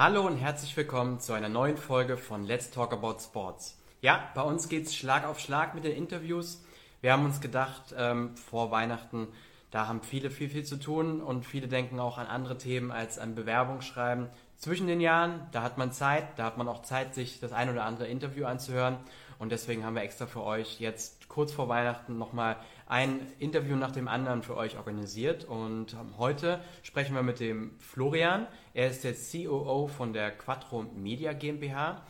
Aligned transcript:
Hallo 0.00 0.24
und 0.24 0.36
herzlich 0.36 0.76
willkommen 0.76 1.18
zu 1.18 1.32
einer 1.32 1.48
neuen 1.48 1.76
Folge 1.76 2.16
von 2.16 2.44
Let's 2.44 2.70
Talk 2.70 2.92
About 2.92 3.16
Sports. 3.18 3.76
Ja, 4.00 4.30
bei 4.32 4.42
uns 4.42 4.68
geht 4.68 4.86
es 4.86 4.94
Schlag 4.94 5.26
auf 5.26 5.40
Schlag 5.40 5.74
mit 5.74 5.82
den 5.82 5.90
Interviews. 5.90 6.62
Wir 7.00 7.12
haben 7.12 7.24
uns 7.24 7.40
gedacht, 7.40 7.96
ähm, 7.98 8.36
vor 8.36 8.70
Weihnachten, 8.70 9.26
da 9.72 9.88
haben 9.88 10.02
viele 10.02 10.30
viel, 10.30 10.50
viel 10.50 10.62
zu 10.62 10.76
tun 10.76 11.20
und 11.20 11.44
viele 11.44 11.66
denken 11.66 11.98
auch 11.98 12.16
an 12.16 12.28
andere 12.28 12.56
Themen 12.58 12.92
als 12.92 13.18
an 13.18 13.34
Bewerbungsschreiben. 13.34 14.28
Zwischen 14.56 14.86
den 14.86 15.00
Jahren, 15.00 15.48
da 15.50 15.64
hat 15.64 15.78
man 15.78 15.90
Zeit, 15.90 16.38
da 16.38 16.44
hat 16.44 16.58
man 16.58 16.68
auch 16.68 16.82
Zeit, 16.82 17.12
sich 17.12 17.40
das 17.40 17.50
ein 17.50 17.68
oder 17.68 17.82
andere 17.82 18.06
Interview 18.06 18.46
anzuhören. 18.46 18.98
Und 19.38 19.52
deswegen 19.52 19.84
haben 19.84 19.94
wir 19.94 20.02
extra 20.02 20.26
für 20.26 20.42
euch 20.42 20.80
jetzt 20.80 21.28
kurz 21.28 21.52
vor 21.52 21.68
Weihnachten 21.68 22.18
nochmal 22.18 22.56
ein 22.86 23.20
Interview 23.38 23.76
nach 23.76 23.92
dem 23.92 24.08
anderen 24.08 24.42
für 24.42 24.56
euch 24.56 24.76
organisiert. 24.76 25.44
Und 25.44 25.92
ähm, 25.92 26.18
heute 26.18 26.60
sprechen 26.82 27.14
wir 27.14 27.22
mit 27.22 27.38
dem 27.38 27.78
Florian. 27.78 28.46
Er 28.74 28.90
ist 28.90 29.04
der 29.04 29.14
COO 29.14 29.86
von 29.86 30.12
der 30.12 30.32
Quattro 30.32 30.82
Media 30.82 31.32
GmbH. 31.32 32.02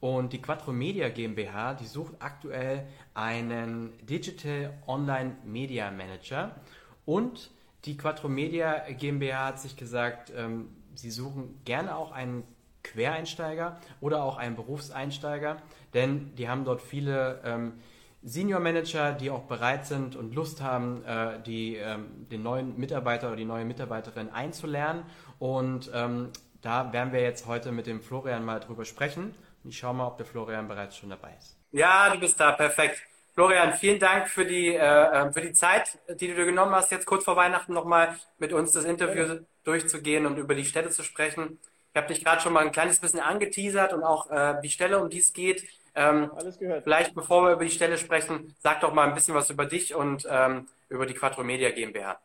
Und 0.00 0.32
die 0.32 0.40
Quattro 0.40 0.72
Media 0.72 1.10
GmbH, 1.10 1.74
die 1.74 1.86
sucht 1.86 2.14
aktuell 2.20 2.86
einen 3.12 3.92
Digital 4.06 4.72
Online 4.86 5.36
Media 5.44 5.90
Manager. 5.90 6.56
Und 7.04 7.50
die 7.84 7.98
Quattro 7.98 8.28
Media 8.28 8.78
GmbH 8.90 9.46
hat 9.48 9.60
sich 9.60 9.76
gesagt, 9.76 10.32
ähm, 10.34 10.70
sie 10.94 11.10
suchen 11.10 11.60
gerne 11.66 11.96
auch 11.96 12.12
einen 12.12 12.44
Quereinsteiger 12.82 13.78
oder 14.00 14.22
auch 14.22 14.36
einen 14.36 14.56
Berufseinsteiger, 14.56 15.56
denn 15.94 16.34
die 16.36 16.48
haben 16.48 16.64
dort 16.64 16.80
viele 16.80 17.40
ähm, 17.44 17.74
Senior 18.22 18.60
Manager, 18.60 19.12
die 19.12 19.30
auch 19.30 19.44
bereit 19.44 19.86
sind 19.86 20.14
und 20.14 20.34
Lust 20.34 20.60
haben, 20.60 21.04
äh, 21.04 21.40
die, 21.42 21.76
ähm, 21.76 22.28
den 22.30 22.42
neuen 22.42 22.78
Mitarbeiter 22.78 23.28
oder 23.28 23.36
die 23.36 23.46
neue 23.46 23.64
Mitarbeiterin 23.64 24.30
einzulernen. 24.30 25.04
Und 25.38 25.90
ähm, 25.94 26.30
da 26.60 26.92
werden 26.92 27.12
wir 27.12 27.22
jetzt 27.22 27.46
heute 27.46 27.72
mit 27.72 27.86
dem 27.86 28.02
Florian 28.02 28.44
mal 28.44 28.60
drüber 28.60 28.84
sprechen. 28.84 29.34
Ich 29.64 29.78
schaue 29.78 29.94
mal, 29.94 30.06
ob 30.06 30.18
der 30.18 30.26
Florian 30.26 30.68
bereits 30.68 30.96
schon 30.96 31.10
dabei 31.10 31.34
ist. 31.38 31.56
Ja, 31.72 32.10
du 32.12 32.20
bist 32.20 32.38
da, 32.38 32.52
perfekt. 32.52 33.02
Florian, 33.32 33.72
vielen 33.72 33.98
Dank 33.98 34.28
für 34.28 34.44
die, 34.44 34.74
äh, 34.74 34.76
äh 34.76 35.32
für 35.32 35.40
die 35.40 35.52
Zeit, 35.52 35.98
die 36.08 36.28
du 36.28 36.34
dir 36.34 36.44
genommen 36.44 36.74
hast, 36.74 36.90
jetzt 36.90 37.06
kurz 37.06 37.24
vor 37.24 37.36
Weihnachten 37.36 37.72
nochmal 37.72 38.16
mit 38.38 38.52
uns 38.52 38.72
das 38.72 38.84
Interview 38.84 39.40
durchzugehen 39.64 40.26
und 40.26 40.36
über 40.36 40.54
die 40.54 40.64
Städte 40.64 40.90
zu 40.90 41.02
sprechen. 41.02 41.58
Ich 41.92 41.96
habe 41.96 42.12
dich 42.12 42.24
gerade 42.24 42.40
schon 42.40 42.52
mal 42.52 42.64
ein 42.64 42.72
kleines 42.72 43.00
bisschen 43.00 43.20
angeteasert 43.20 43.92
und 43.92 44.04
auch 44.04 44.30
äh, 44.30 44.60
die 44.62 44.70
Stelle, 44.70 45.00
um 45.00 45.10
die 45.10 45.18
es 45.18 45.32
geht. 45.32 45.66
Ähm, 45.94 46.30
Alles 46.36 46.58
gehört. 46.58 46.84
Vielleicht, 46.84 47.14
bevor 47.14 47.44
wir 47.44 47.52
über 47.52 47.64
die 47.64 47.70
Stelle 47.70 47.98
sprechen, 47.98 48.54
sag 48.60 48.80
doch 48.80 48.92
mal 48.92 49.08
ein 49.08 49.14
bisschen 49.14 49.34
was 49.34 49.50
über 49.50 49.66
dich 49.66 49.94
und 49.94 50.26
ähm, 50.30 50.68
über 50.88 51.06
die 51.06 51.14
Quattro 51.14 51.42
Media 51.42 51.70
GmbH. 51.70 52.20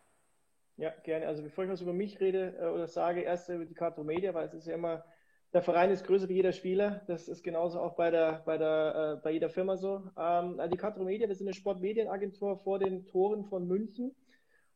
Ja, 0.78 0.92
gerne. 1.04 1.28
Also 1.28 1.42
bevor 1.42 1.64
ich 1.64 1.70
was 1.70 1.82
über 1.82 1.94
mich 1.94 2.20
rede 2.20 2.56
äh, 2.60 2.66
oder 2.66 2.88
sage, 2.88 3.22
erst 3.22 3.50
über 3.50 3.66
die 3.66 3.74
Quattro 3.74 4.04
Media, 4.04 4.34
weil 4.34 4.46
es 4.46 4.54
ist 4.54 4.68
ja 4.68 4.76
immer 4.76 5.04
der 5.56 5.62
Verein 5.62 5.90
ist 5.90 6.06
größer 6.06 6.28
wie 6.28 6.34
jeder 6.34 6.52
Spieler. 6.52 7.02
Das 7.08 7.30
ist 7.30 7.42
genauso 7.42 7.80
auch 7.80 7.96
bei, 7.96 8.12
der, 8.12 8.44
bei, 8.46 8.58
der, 8.58 9.16
äh, 9.18 9.24
bei 9.24 9.32
jeder 9.32 9.50
Firma 9.50 9.78
so. 9.78 10.04
Ähm, 10.18 10.60
die 10.70 10.76
Quattro 10.76 11.06
Media, 11.06 11.30
wir 11.30 11.36
sind 11.36 11.48
eine 11.48 11.54
Sportmedienagentur 11.54 12.58
vor 12.58 12.78
den 12.78 13.06
Toren 13.06 13.46
von 13.46 13.66
München. 13.66 14.14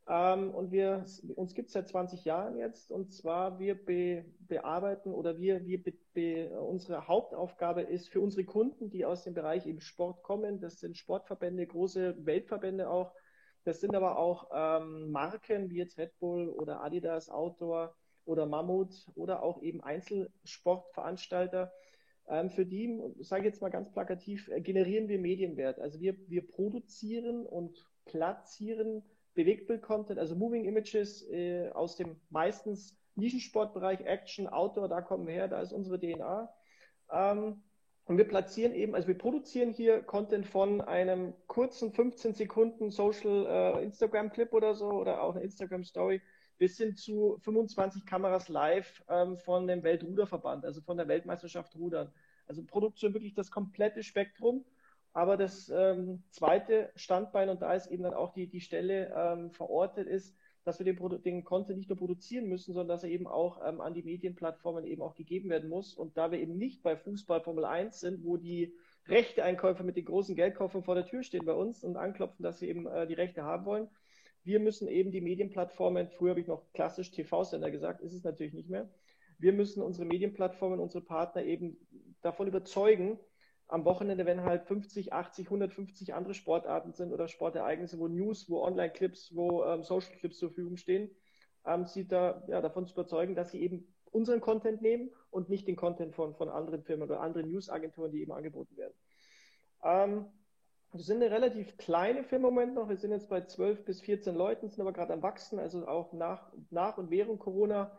Ähm, 0.09 0.49
und 0.55 0.71
wir, 0.71 1.05
uns 1.35 1.53
gibt 1.53 1.67
es 1.67 1.73
seit 1.73 1.87
20 1.87 2.25
Jahren 2.25 2.57
jetzt. 2.57 2.91
Und 2.91 3.13
zwar, 3.13 3.59
wir 3.59 3.75
be, 3.75 4.25
bearbeiten 4.39 5.13
oder 5.13 5.37
wir, 5.37 5.65
wir 5.67 5.83
be, 5.83 5.93
be, 6.13 6.59
unsere 6.59 7.07
Hauptaufgabe 7.07 7.81
ist 7.81 8.09
für 8.09 8.19
unsere 8.19 8.43
Kunden, 8.43 8.89
die 8.89 9.05
aus 9.05 9.23
dem 9.23 9.35
Bereich 9.35 9.67
eben 9.67 9.81
Sport 9.81 10.23
kommen. 10.23 10.59
Das 10.59 10.79
sind 10.79 10.97
Sportverbände, 10.97 11.67
große 11.67 12.25
Weltverbände 12.25 12.89
auch. 12.89 13.13
Das 13.65 13.81
sind 13.81 13.95
aber 13.95 14.17
auch 14.17 14.49
ähm, 14.51 15.11
Marken 15.11 15.69
wie 15.69 15.77
jetzt 15.77 15.99
Red 15.99 16.17
Bull 16.17 16.49
oder 16.49 16.81
Adidas 16.81 17.29
Outdoor 17.29 17.95
oder 18.25 18.47
Mammut 18.47 19.11
oder 19.13 19.43
auch 19.43 19.61
eben 19.61 19.81
Einzelsportveranstalter. 19.81 21.71
Ähm, 22.27 22.49
für 22.49 22.65
die, 22.65 22.99
sage 23.19 23.41
ich 23.41 23.53
jetzt 23.53 23.61
mal 23.61 23.69
ganz 23.69 23.91
plakativ, 23.91 24.47
äh, 24.47 24.59
generieren 24.61 25.07
wir 25.07 25.19
Medienwert. 25.19 25.79
Also 25.79 25.99
wir, 25.99 26.15
wir 26.27 26.47
produzieren 26.47 27.45
und 27.45 27.87
platzieren 28.05 29.03
Bewegtbild-Content, 29.43 30.19
also 30.19 30.35
Moving 30.35 30.65
Images 30.65 31.29
äh, 31.29 31.69
aus 31.69 31.95
dem 31.95 32.17
meistens 32.29 32.97
Nischensportbereich, 33.15 34.01
Action, 34.01 34.47
Outdoor, 34.47 34.89
da 34.89 35.01
kommen 35.01 35.27
wir 35.27 35.33
her, 35.33 35.47
da 35.47 35.61
ist 35.61 35.71
unsere 35.71 35.99
DNA. 35.99 36.53
Ähm, 37.11 37.63
und 38.05 38.17
wir 38.17 38.27
platzieren 38.27 38.73
eben, 38.73 38.95
also 38.95 39.07
wir 39.07 39.17
produzieren 39.17 39.71
hier 39.71 40.01
Content 40.01 40.47
von 40.47 40.81
einem 40.81 41.33
kurzen 41.47 41.93
15 41.93 42.33
Sekunden 42.33 42.91
Social 42.91 43.45
äh, 43.45 43.83
Instagram 43.83 44.31
Clip 44.31 44.51
oder 44.51 44.73
so 44.73 44.89
oder 44.89 45.21
auch 45.21 45.35
eine 45.35 45.43
Instagram 45.43 45.83
Story 45.83 46.21
bis 46.57 46.77
hin 46.77 46.95
zu 46.97 47.37
25 47.43 48.05
Kameras 48.05 48.49
live 48.49 49.03
ähm, 49.07 49.37
von 49.37 49.67
dem 49.67 49.83
Weltruderverband, 49.83 50.65
also 50.65 50.81
von 50.81 50.97
der 50.97 51.07
Weltmeisterschaft 51.07 51.75
Rudern. 51.75 52.11
Also 52.47 52.63
Produktion 52.63 53.13
wirklich 53.13 53.35
das 53.35 53.51
komplette 53.51 54.03
Spektrum. 54.03 54.65
Aber 55.13 55.37
das 55.37 55.69
ähm, 55.69 56.23
zweite 56.29 56.91
Standbein, 56.95 57.49
und 57.49 57.61
da 57.61 57.73
ist 57.73 57.87
eben 57.87 58.03
dann 58.03 58.13
auch 58.13 58.33
die, 58.33 58.47
die 58.47 58.61
Stelle 58.61 59.13
ähm, 59.15 59.51
verortet, 59.51 60.07
ist, 60.07 60.35
dass 60.63 60.79
wir 60.79 60.85
den, 60.85 61.21
den 61.23 61.43
Content 61.43 61.77
nicht 61.77 61.89
nur 61.89 61.97
produzieren 61.97 62.47
müssen, 62.47 62.73
sondern 62.73 62.95
dass 62.95 63.03
er 63.03 63.09
eben 63.09 63.27
auch 63.27 63.59
ähm, 63.65 63.81
an 63.81 63.93
die 63.93 64.03
Medienplattformen 64.03 64.85
eben 64.85 65.01
auch 65.01 65.15
gegeben 65.15 65.49
werden 65.49 65.69
muss. 65.69 65.95
Und 65.95 66.17
da 66.17 66.31
wir 66.31 66.39
eben 66.39 66.57
nicht 66.57 66.83
bei 66.83 66.95
Fußball 66.95 67.41
Formel 67.41 67.65
1 67.65 67.99
sind, 67.99 68.23
wo 68.23 68.37
die 68.37 68.73
Rechteeinkäufer 69.07 69.83
mit 69.83 69.95
den 69.95 70.05
großen 70.05 70.35
Geldkoffern 70.35 70.83
vor 70.83 70.95
der 70.95 71.05
Tür 71.05 71.23
stehen 71.23 71.45
bei 71.45 71.53
uns 71.53 71.83
und 71.83 71.97
anklopfen, 71.97 72.43
dass 72.43 72.59
sie 72.59 72.67
eben 72.67 72.85
äh, 72.85 73.07
die 73.07 73.15
Rechte 73.15 73.43
haben 73.43 73.65
wollen, 73.65 73.89
wir 74.43 74.59
müssen 74.59 74.87
eben 74.87 75.11
die 75.11 75.21
Medienplattformen, 75.21 76.07
früher 76.09 76.31
habe 76.31 76.39
ich 76.39 76.47
noch 76.47 76.71
klassisch 76.73 77.11
TV-Sender 77.11 77.71
gesagt, 77.71 78.01
ist 78.01 78.13
es 78.13 78.23
natürlich 78.23 78.53
nicht 78.53 78.69
mehr. 78.69 78.89
Wir 79.37 79.53
müssen 79.53 79.81
unsere 79.81 80.05
Medienplattformen, 80.05 80.79
unsere 80.79 81.03
Partner 81.03 81.43
eben 81.43 81.77
davon 82.21 82.47
überzeugen, 82.47 83.19
am 83.69 83.85
Wochenende, 83.85 84.25
wenn 84.25 84.43
halt 84.43 84.65
50, 84.65 85.13
80, 85.13 85.45
150 85.45 86.13
andere 86.15 86.33
Sportarten 86.33 86.91
sind 86.91 87.13
oder 87.13 87.27
Sportereignisse, 87.27 87.99
wo 87.99 88.07
News, 88.07 88.49
wo 88.49 88.63
Online-Clips, 88.63 89.35
wo 89.35 89.63
ähm, 89.63 89.83
Social-Clips 89.83 90.39
zur 90.39 90.49
Verfügung 90.49 90.75
stehen, 90.75 91.11
ähm, 91.65 91.85
sie 91.85 92.07
da 92.07 92.43
ja, 92.47 92.61
davon 92.61 92.87
zu 92.87 92.93
überzeugen, 92.93 93.35
dass 93.35 93.51
sie 93.51 93.61
eben 93.61 93.93
unseren 94.05 94.41
Content 94.41 94.81
nehmen 94.81 95.11
und 95.29 95.49
nicht 95.49 95.67
den 95.67 95.75
Content 95.75 96.15
von, 96.15 96.35
von 96.35 96.49
anderen 96.49 96.83
Firmen 96.83 97.07
oder 97.07 97.21
anderen 97.21 97.47
News-Agenturen, 97.47 98.11
die 98.11 98.21
eben 98.21 98.31
angeboten 98.31 98.75
werden. 98.75 98.95
Ähm, 99.83 100.25
wir 100.91 101.03
sind 101.03 101.21
eine 101.21 101.29
relativ 101.29 101.77
kleine 101.77 102.23
Firma 102.23 102.47
im 102.47 102.55
Moment 102.55 102.73
noch. 102.73 102.89
Wir 102.89 102.97
sind 102.97 103.11
jetzt 103.11 103.29
bei 103.29 103.45
12 103.45 103.85
bis 103.85 104.01
14 104.01 104.33
Leuten, 104.33 104.69
sind 104.69 104.81
aber 104.81 104.93
gerade 104.93 105.13
am 105.13 105.21
Wachsen. 105.21 105.59
Also 105.59 105.87
auch 105.87 106.11
nach, 106.13 106.51
nach 106.71 106.97
und 106.97 107.11
während 107.11 107.39
Corona 107.39 107.95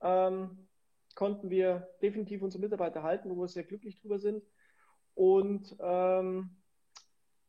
ähm, 0.00 0.68
konnten 1.16 1.50
wir 1.50 1.88
definitiv 2.00 2.42
unsere 2.42 2.62
Mitarbeiter 2.62 3.02
halten, 3.02 3.28
wo 3.28 3.34
wir 3.34 3.48
sehr 3.48 3.64
glücklich 3.64 4.00
drüber 4.00 4.20
sind. 4.20 4.44
Und 5.14 5.76
ähm, 5.80 6.50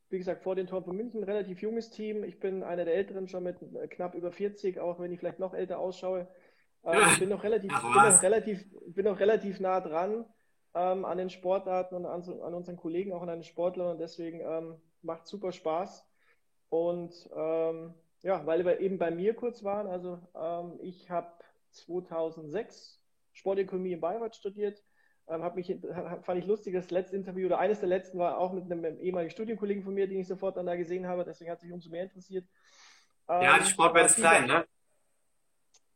wie 0.09 0.17
gesagt, 0.17 0.43
vor 0.43 0.55
den 0.55 0.67
Toren 0.67 0.83
von 0.83 0.95
München, 0.95 1.23
relativ 1.23 1.61
junges 1.61 1.89
Team. 1.89 2.23
Ich 2.23 2.39
bin 2.39 2.63
einer 2.63 2.85
der 2.85 2.95
Älteren, 2.95 3.27
schon 3.27 3.43
mit 3.43 3.59
knapp 3.91 4.13
über 4.13 4.31
40, 4.31 4.79
auch 4.79 4.99
wenn 4.99 5.11
ich 5.11 5.19
vielleicht 5.19 5.39
noch 5.39 5.53
älter 5.53 5.79
ausschaue. 5.79 6.27
Ähm, 6.83 7.19
bin, 7.19 7.29
noch 7.29 7.43
relativ, 7.43 7.71
bin, 7.71 7.93
noch 7.93 8.23
relativ, 8.23 8.65
bin 8.87 9.05
noch 9.05 9.19
relativ 9.19 9.59
nah 9.59 9.79
dran 9.79 10.25
ähm, 10.73 11.05
an 11.05 11.17
den 11.17 11.29
Sportarten 11.29 11.95
und 11.95 12.05
an, 12.05 12.23
an, 12.23 12.53
unseren 12.53 12.77
Kollegen, 12.77 13.13
auch 13.13 13.21
an 13.21 13.29
den 13.29 13.43
Sportlern. 13.43 13.91
Und 13.91 13.99
deswegen 13.99 14.41
ähm, 14.41 14.75
macht 15.01 15.27
super 15.27 15.51
Spaß. 15.51 16.05
Und 16.69 17.29
ähm, 17.35 17.93
ja, 18.21 18.45
weil 18.45 18.65
wir 18.65 18.79
eben 18.79 18.97
bei 18.97 19.11
mir 19.11 19.33
kurz 19.33 19.63
waren, 19.63 19.87
also 19.87 20.19
ähm, 20.35 20.79
ich 20.81 21.09
habe 21.09 21.31
2006 21.71 23.01
Sportökonomie 23.33 23.93
in 23.93 24.01
Bayreuth 24.01 24.35
studiert. 24.35 24.83
Ähm, 25.31 25.43
hab 25.43 25.55
mich, 25.55 25.73
fand 26.23 26.39
ich 26.39 26.45
lustig, 26.45 26.73
das 26.73 26.91
letzte 26.91 27.15
Interview 27.15 27.45
oder 27.45 27.59
eines 27.59 27.79
der 27.79 27.87
letzten 27.87 28.19
war 28.19 28.37
auch 28.37 28.51
mit 28.51 28.69
einem 28.69 28.99
ehemaligen 28.99 29.31
Studienkollegen 29.31 29.83
von 29.83 29.93
mir, 29.93 30.07
den 30.07 30.19
ich 30.19 30.27
sofort 30.27 30.57
dann 30.57 30.65
da 30.65 30.75
gesehen 30.75 31.07
habe. 31.07 31.23
Deswegen 31.23 31.49
hat 31.49 31.61
sich 31.61 31.71
umso 31.71 31.89
mehr 31.89 32.03
interessiert. 32.03 32.45
ja, 33.29 33.55
die 33.55 33.59
ähm, 33.61 33.65
Sportwelt 33.65 34.07
ist 34.07 34.17
klein, 34.17 34.45
ne? 34.47 34.65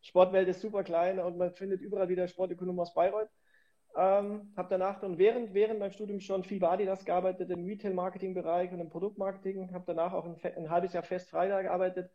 Sportwelt 0.01 0.47
ist 0.47 0.61
super 0.61 0.83
klein 0.83 1.19
und 1.19 1.37
man 1.37 1.51
findet 1.51 1.81
überall 1.81 2.07
wieder 2.07 2.27
Sportökonomen 2.27 2.79
aus 2.79 2.93
Bayreuth. 2.93 3.29
Ähm, 3.97 4.53
habe 4.55 4.69
danach 4.69 4.99
dann 4.99 5.17
während, 5.17 5.53
während 5.53 5.79
meinem 5.79 5.91
Studium 5.91 6.19
schon 6.19 6.43
viel 6.43 6.59
bei 6.59 6.69
Adidas 6.69 7.03
gearbeitet, 7.03 7.49
im 7.49 7.65
Retail-Marketing-Bereich 7.65 8.71
und 8.71 8.79
im 8.79 8.89
Produktmarketing. 8.89 9.73
Habe 9.73 9.85
danach 9.87 10.13
auch 10.13 10.25
ein, 10.25 10.37
ein, 10.43 10.69
halbes 10.69 10.93
Jahr 10.93 11.03
fest 11.03 11.29
frei 11.29 11.47
gearbeitet 11.47 12.09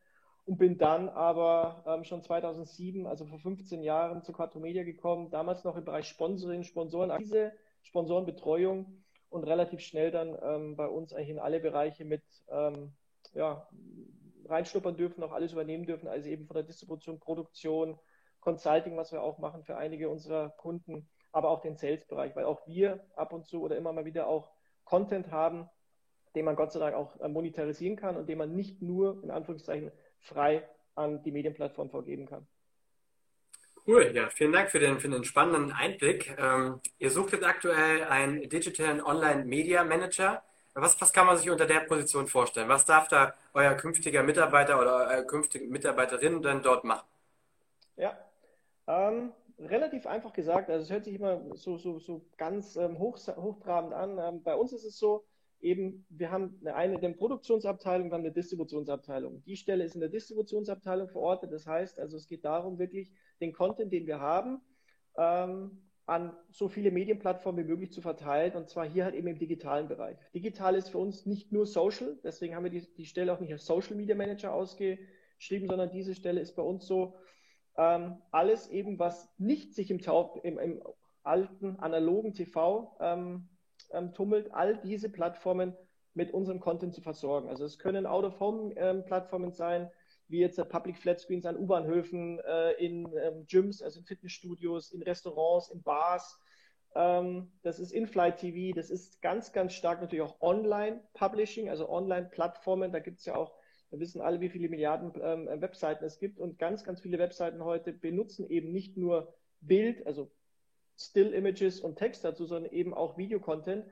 und 0.46 0.58
bin 0.58 0.78
dann 0.78 1.08
aber 1.08 1.84
ähm, 1.86 2.04
schon 2.04 2.22
2007, 2.22 3.06
also 3.06 3.26
vor 3.26 3.38
15 3.38 3.82
Jahren, 3.82 4.22
zu 4.22 4.32
Quattro 4.32 4.58
Media 4.58 4.82
gekommen. 4.82 5.30
Damals 5.30 5.64
noch 5.64 5.76
im 5.76 5.84
Bereich 5.84 6.08
Sponsoring, 6.08 6.64
Sponsorenakquise, 6.64 7.52
Sponsorenbetreuung 7.82 9.02
und 9.28 9.44
relativ 9.44 9.80
schnell 9.80 10.10
dann 10.10 10.36
ähm, 10.42 10.76
bei 10.76 10.86
uns 10.86 11.12
eigentlich 11.12 11.30
in 11.30 11.38
alle 11.38 11.60
Bereiche 11.60 12.04
mit 12.04 12.22
ähm, 12.50 12.92
ja, 13.34 13.68
reinschnuppern 14.46 14.96
dürfen, 14.96 15.22
auch 15.22 15.32
alles 15.32 15.52
übernehmen 15.52 15.86
dürfen, 15.86 16.08
also 16.08 16.28
eben 16.28 16.46
von 16.46 16.54
der 16.54 16.64
Distribution, 16.64 17.20
Produktion, 17.20 17.98
Consulting, 18.40 18.96
was 18.96 19.12
wir 19.12 19.22
auch 19.22 19.38
machen 19.38 19.62
für 19.62 19.76
einige 19.76 20.08
unserer 20.08 20.50
Kunden 20.50 21.08
aber 21.32 21.50
auch 21.50 21.60
den 21.60 21.76
Sales-Bereich, 21.76 22.34
weil 22.36 22.44
auch 22.44 22.66
wir 22.66 23.04
ab 23.16 23.32
und 23.32 23.46
zu 23.46 23.62
oder 23.62 23.76
immer 23.76 23.92
mal 23.92 24.04
wieder 24.04 24.26
auch 24.26 24.50
Content 24.84 25.30
haben, 25.30 25.68
den 26.34 26.44
man 26.44 26.56
Gott 26.56 26.72
sei 26.72 26.80
Dank 26.80 26.94
auch 26.94 27.18
äh, 27.20 27.28
monetarisieren 27.28 27.96
kann 27.96 28.16
und 28.16 28.28
den 28.28 28.38
man 28.38 28.54
nicht 28.54 28.82
nur 28.82 29.22
in 29.22 29.30
Anführungszeichen 29.30 29.90
frei 30.20 30.68
an 30.94 31.22
die 31.22 31.32
Medienplattform 31.32 31.90
vergeben 31.90 32.26
kann. 32.26 32.46
Cool, 33.86 34.12
ja, 34.14 34.28
vielen 34.28 34.52
Dank 34.52 34.70
für 34.70 34.78
den, 34.78 35.00
für 35.00 35.08
den 35.08 35.24
spannenden 35.24 35.72
Einblick. 35.72 36.36
Ähm, 36.38 36.80
ihr 36.98 37.10
sucht 37.10 37.32
jetzt 37.32 37.44
aktuell 37.44 38.04
einen 38.04 38.48
Digital 38.48 39.00
Online 39.00 39.44
Media 39.44 39.82
Manager. 39.84 40.42
Was, 40.74 41.00
was 41.00 41.12
kann 41.12 41.26
man 41.26 41.36
sich 41.36 41.50
unter 41.50 41.66
der 41.66 41.80
Position 41.80 42.26
vorstellen? 42.26 42.68
Was 42.68 42.84
darf 42.84 43.08
da 43.08 43.34
euer 43.54 43.74
künftiger 43.74 44.22
Mitarbeiter 44.22 44.80
oder 44.80 45.08
eure 45.08 45.26
künftige 45.26 45.66
Mitarbeiterin 45.66 46.42
dann 46.42 46.62
dort 46.62 46.84
machen? 46.84 47.06
Ja, 47.96 48.16
ähm, 48.86 49.32
relativ 49.58 50.06
einfach 50.06 50.32
gesagt. 50.32 50.70
Also 50.70 50.84
es 50.84 50.90
hört 50.90 51.04
sich 51.04 51.14
immer 51.14 51.40
so, 51.56 51.76
so, 51.76 51.98
so 51.98 52.22
ganz 52.36 52.76
ähm, 52.76 52.98
hoch, 52.98 53.18
hochtrabend 53.36 53.92
an. 53.92 54.18
Ähm, 54.18 54.42
bei 54.42 54.54
uns 54.54 54.72
ist 54.72 54.84
es 54.84 54.98
so, 54.98 55.24
eben, 55.60 56.04
wir 56.08 56.30
haben 56.30 56.58
eine, 56.64 56.74
eine 56.74 57.14
Produktionsabteilung, 57.14 58.12
haben 58.12 58.20
eine 58.20 58.32
Distributionsabteilung. 58.32 59.42
Die 59.44 59.56
Stelle 59.56 59.84
ist 59.84 59.94
in 59.94 60.00
der 60.00 60.08
Distributionsabteilung 60.08 61.08
verortet. 61.08 61.52
Das 61.52 61.66
heißt, 61.66 61.98
also 61.98 62.16
es 62.16 62.26
geht 62.26 62.44
darum, 62.44 62.78
wirklich 62.78 63.12
den 63.40 63.52
Content, 63.52 63.92
den 63.92 64.06
wir 64.06 64.20
haben, 64.20 64.60
ähm, 65.16 65.82
an 66.06 66.36
so 66.50 66.68
viele 66.68 66.90
Medienplattformen 66.90 67.64
wie 67.64 67.68
möglich 67.68 67.92
zu 67.92 68.00
verteilen 68.00 68.54
und 68.54 68.68
zwar 68.68 68.88
hier 68.88 69.04
halt 69.04 69.14
eben 69.14 69.28
im 69.28 69.38
digitalen 69.38 69.86
Bereich. 69.86 70.18
Digital 70.34 70.74
ist 70.74 70.88
für 70.88 70.98
uns 70.98 71.24
nicht 71.24 71.52
nur 71.52 71.66
Social, 71.66 72.18
deswegen 72.24 72.56
haben 72.56 72.64
wir 72.64 72.70
die, 72.70 72.92
die 72.96 73.06
Stelle 73.06 73.32
auch 73.32 73.38
nicht 73.38 73.52
als 73.52 73.64
Social 73.64 73.94
Media 73.94 74.16
Manager 74.16 74.52
ausgeschrieben, 74.52 75.68
sondern 75.68 75.92
diese 75.92 76.16
Stelle 76.16 76.40
ist 76.40 76.56
bei 76.56 76.62
uns 76.62 76.86
so, 76.86 77.14
ähm, 77.76 78.16
alles 78.32 78.68
eben, 78.70 78.98
was 78.98 79.32
nicht 79.38 79.74
sich 79.74 79.90
im, 79.90 80.00
im, 80.42 80.58
im 80.58 80.82
alten 81.22 81.76
analogen 81.76 82.34
TV 82.34 82.96
ähm, 83.00 83.48
ähm, 83.92 84.12
tummelt, 84.12 84.52
all 84.52 84.76
diese 84.78 85.10
Plattformen 85.10 85.76
mit 86.14 86.32
unserem 86.32 86.60
Content 86.60 86.94
zu 86.94 87.00
versorgen. 87.00 87.48
Also 87.48 87.64
es 87.64 87.78
können 87.78 88.06
Out-of-Home-Plattformen 88.06 89.52
sein, 89.52 89.90
wie 90.28 90.38
jetzt 90.38 90.56
Public 90.68 90.96
Flat 90.96 91.20
Screens 91.20 91.46
an 91.46 91.56
U-Bahnhöfen, 91.56 92.38
äh, 92.40 92.72
in 92.72 93.12
ähm, 93.16 93.46
Gyms, 93.46 93.82
also 93.82 94.00
in 94.00 94.06
Fitnessstudios, 94.06 94.92
in 94.92 95.02
Restaurants, 95.02 95.70
in 95.70 95.82
Bars. 95.82 96.40
Ähm, 96.94 97.52
das 97.62 97.78
ist 97.78 97.92
In-Flight 97.92 98.38
TV, 98.38 98.74
das 98.74 98.90
ist 98.90 99.20
ganz, 99.22 99.52
ganz 99.52 99.72
stark 99.74 100.00
natürlich 100.00 100.24
auch 100.24 100.40
Online-Publishing, 100.40 101.68
also 101.68 101.88
Online-Plattformen. 101.88 102.92
Da 102.92 103.00
gibt 103.00 103.18
es 103.18 103.26
ja 103.26 103.34
auch, 103.34 103.54
wir 103.90 103.98
wissen 103.98 104.20
alle, 104.20 104.40
wie 104.40 104.48
viele 104.48 104.68
Milliarden 104.68 105.12
ähm, 105.20 105.60
Webseiten 105.60 106.04
es 106.04 106.18
gibt 106.18 106.38
und 106.38 106.58
ganz, 106.58 106.84
ganz 106.84 107.00
viele 107.00 107.18
Webseiten 107.18 107.64
heute 107.64 107.92
benutzen 107.92 108.48
eben 108.48 108.72
nicht 108.72 108.96
nur 108.96 109.34
Bild, 109.60 110.06
also 110.06 110.30
Still-Images 111.00 111.80
und 111.80 111.96
Text 111.96 112.24
dazu, 112.24 112.44
sondern 112.46 112.72
eben 112.72 112.94
auch 112.94 113.16
Videocontent. 113.16 113.86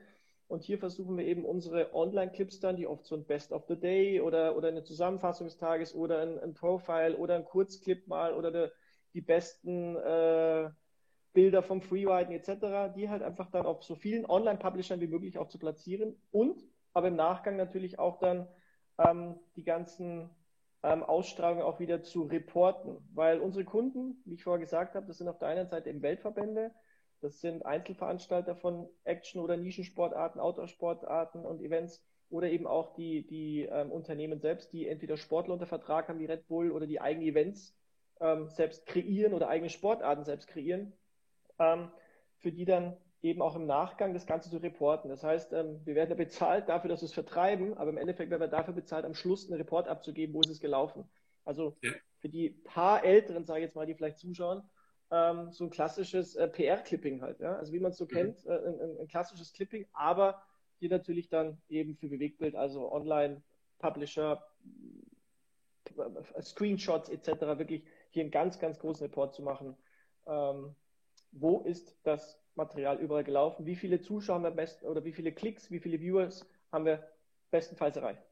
Und 0.47 0.63
hier 0.63 0.79
versuchen 0.79 1.17
wir 1.19 1.27
eben 1.27 1.45
unsere 1.45 1.95
Online-Clips 1.95 2.61
dann, 2.61 2.77
die 2.77 2.87
oft 2.87 3.05
so 3.05 3.15
ein 3.15 3.25
Best 3.25 3.53
of 3.53 3.65
the 3.69 3.79
Day 3.79 4.21
oder, 4.21 4.57
oder 4.57 4.69
eine 4.69 4.83
Zusammenfassung 4.83 5.47
des 5.47 5.59
Tages 5.59 5.95
oder 5.95 6.21
ein, 6.21 6.39
ein 6.39 6.55
Profile 6.55 7.17
oder 7.17 7.35
ein 7.35 7.45
Kurzclip 7.45 8.07
mal 8.07 8.35
oder 8.35 8.51
de, 8.51 8.71
die 9.13 9.21
besten 9.21 9.97
äh, 9.97 10.71
Bilder 11.35 11.63
vom 11.63 11.83
Freeriden 11.83 12.35
etc., 12.35 12.95
die 12.97 13.09
halt 13.11 13.23
einfach 13.23 13.51
dann 13.51 13.67
auf 13.67 13.85
so 13.85 13.95
vielen 13.95 14.25
Online-Publishern 14.25 15.01
wie 15.01 15.07
möglich 15.07 15.39
auch 15.39 15.49
zu 15.49 15.59
platzieren 15.59 16.17
und 16.31 16.63
aber 16.95 17.09
im 17.09 17.17
Nachgang 17.17 17.57
natürlich 17.57 17.99
auch 17.99 18.19
dann 18.19 18.49
ähm, 18.99 19.39
die 19.55 19.65
ganzen 19.65 20.31
ähm, 20.83 21.03
Ausstrahlungen 21.03 21.63
auch 21.63 21.79
wieder 21.79 22.03
zu 22.03 22.23
reporten, 22.23 22.97
weil 23.13 23.41
unsere 23.41 23.65
Kunden, 23.65 24.23
wie 24.25 24.35
ich 24.35 24.45
vorher 24.45 24.61
gesagt 24.61 24.95
habe, 24.95 25.07
das 25.07 25.19
sind 25.19 25.29
auf 25.29 25.39
der 25.39 25.49
einen 25.49 25.69
Seite 25.69 25.91
eben 25.91 26.03
Weltverbände, 26.03 26.73
das 27.21 27.41
sind 27.41 27.67
Einzelveranstalter 27.67 28.55
von 28.55 28.89
Action- 29.05 29.41
oder 29.41 29.57
Nischensportarten, 29.57 30.41
Outdoor-Sportarten 30.41 31.45
und 31.45 31.61
Events 31.61 32.03
oder 32.31 32.51
eben 32.51 32.67
auch 32.67 32.95
die, 32.95 33.27
die 33.27 33.63
ähm, 33.63 33.91
Unternehmen 33.91 34.41
selbst, 34.41 34.73
die 34.73 34.87
entweder 34.87 35.17
Sportler 35.17 35.55
unter 35.55 35.67
Vertrag 35.67 36.09
haben 36.09 36.21
wie 36.21 36.27
Red 36.27 36.47
Bull 36.47 36.71
oder 36.71 36.87
die 36.87 37.01
eigene 37.01 37.27
Events 37.27 37.75
ähm, 38.21 38.49
selbst 38.49 38.87
kreieren 38.87 39.33
oder 39.33 39.49
eigene 39.49 39.71
Sportarten 39.71 40.25
selbst 40.25 40.49
kreieren, 40.49 40.93
ähm, 41.59 41.91
für 42.37 42.53
die 42.53 42.65
dann 42.65 42.97
eben 43.23 43.43
auch 43.43 43.57
im 43.57 43.67
Nachgang 43.67 44.15
das 44.15 44.27
Ganze 44.27 44.51
zu 44.51 44.59
reporten. 44.59 45.09
Das 45.09 45.25
heißt, 45.25 45.53
ähm, 45.53 45.81
wir 45.85 45.95
werden 45.95 46.11
ja 46.11 46.17
bezahlt 46.17 46.69
dafür, 46.69 46.89
dass 46.89 47.01
wir 47.01 47.07
es 47.07 47.15
vertreiben, 47.15 47.77
aber 47.77 47.91
im 47.91 47.99
Endeffekt 47.99 48.31
werden 48.31 48.43
wir 48.43 48.49
dafür 48.49 48.75
bezahlt, 48.75 49.05
am 49.05 49.15
Schluss 49.15 49.47
einen 49.47 49.61
Report 49.61 49.89
abzugeben, 49.89 50.35
wo 50.35 50.41
ist 50.41 50.51
es 50.51 50.61
gelaufen. 50.61 51.09
Also 51.45 51.77
ja. 51.83 51.91
für 52.21 52.29
die 52.29 52.51
paar 52.51 53.05
Älteren, 53.05 53.45
sage 53.45 53.61
ich 53.61 53.65
jetzt 53.65 53.75
mal, 53.75 53.87
die 53.87 53.95
vielleicht 53.95 54.19
zuschauen, 54.19 54.63
ähm, 55.11 55.51
so 55.51 55.65
ein 55.65 55.71
klassisches 55.71 56.37
äh, 56.37 56.49
PR-Clipping 56.49 57.23
halt. 57.23 57.41
Ja? 57.41 57.57
Also 57.57 57.73
wie 57.73 57.81
man 57.81 57.93
es 57.93 57.99
so 57.99 58.05
mhm. 58.05 58.09
kennt, 58.09 58.47
äh, 58.47 58.51
ein, 58.51 58.99
ein, 59.01 59.09
klassisches 59.09 59.53
Clipping, 59.53 59.87
aber 59.93 60.43
hier 60.79 60.91
natürlich 60.91 61.29
dann 61.29 61.61
eben 61.69 61.97
für 61.97 62.09
Bewegtbild, 62.09 62.55
also 62.55 62.93
Online, 62.93 63.43
Publisher, 63.79 64.45
äh, 65.97 66.43
Screenshots 66.43 67.09
etc. 67.09 67.59
wirklich 67.59 67.85
hier 68.11 68.23
einen 68.23 68.31
ganz, 68.31 68.59
ganz 68.59 68.79
großen 68.79 69.07
Report 69.07 69.35
zu 69.35 69.43
machen. 69.43 69.77
Ähm, 70.27 70.75
wo 71.33 71.61
ist 71.61 71.99
das 72.05 72.41
Material 72.55 72.99
überall 72.99 73.25
gelaufen? 73.25 73.67
Wie 73.67 73.77
viele 73.77 74.01
Zuschauer 74.01 74.37
haben 74.37 74.45
wir 74.45 74.51
besten 74.51 74.87
oder 74.87 75.05
wie 75.05 75.13
viele 75.13 75.33
Klicks, 75.33 75.71
wie 75.71 75.81
viele 75.81 76.01
Viewers 76.01 76.47
haben 76.73 76.85
wir 76.85 77.07
bestenfalls 77.51 77.97
erreicht? 77.97 78.28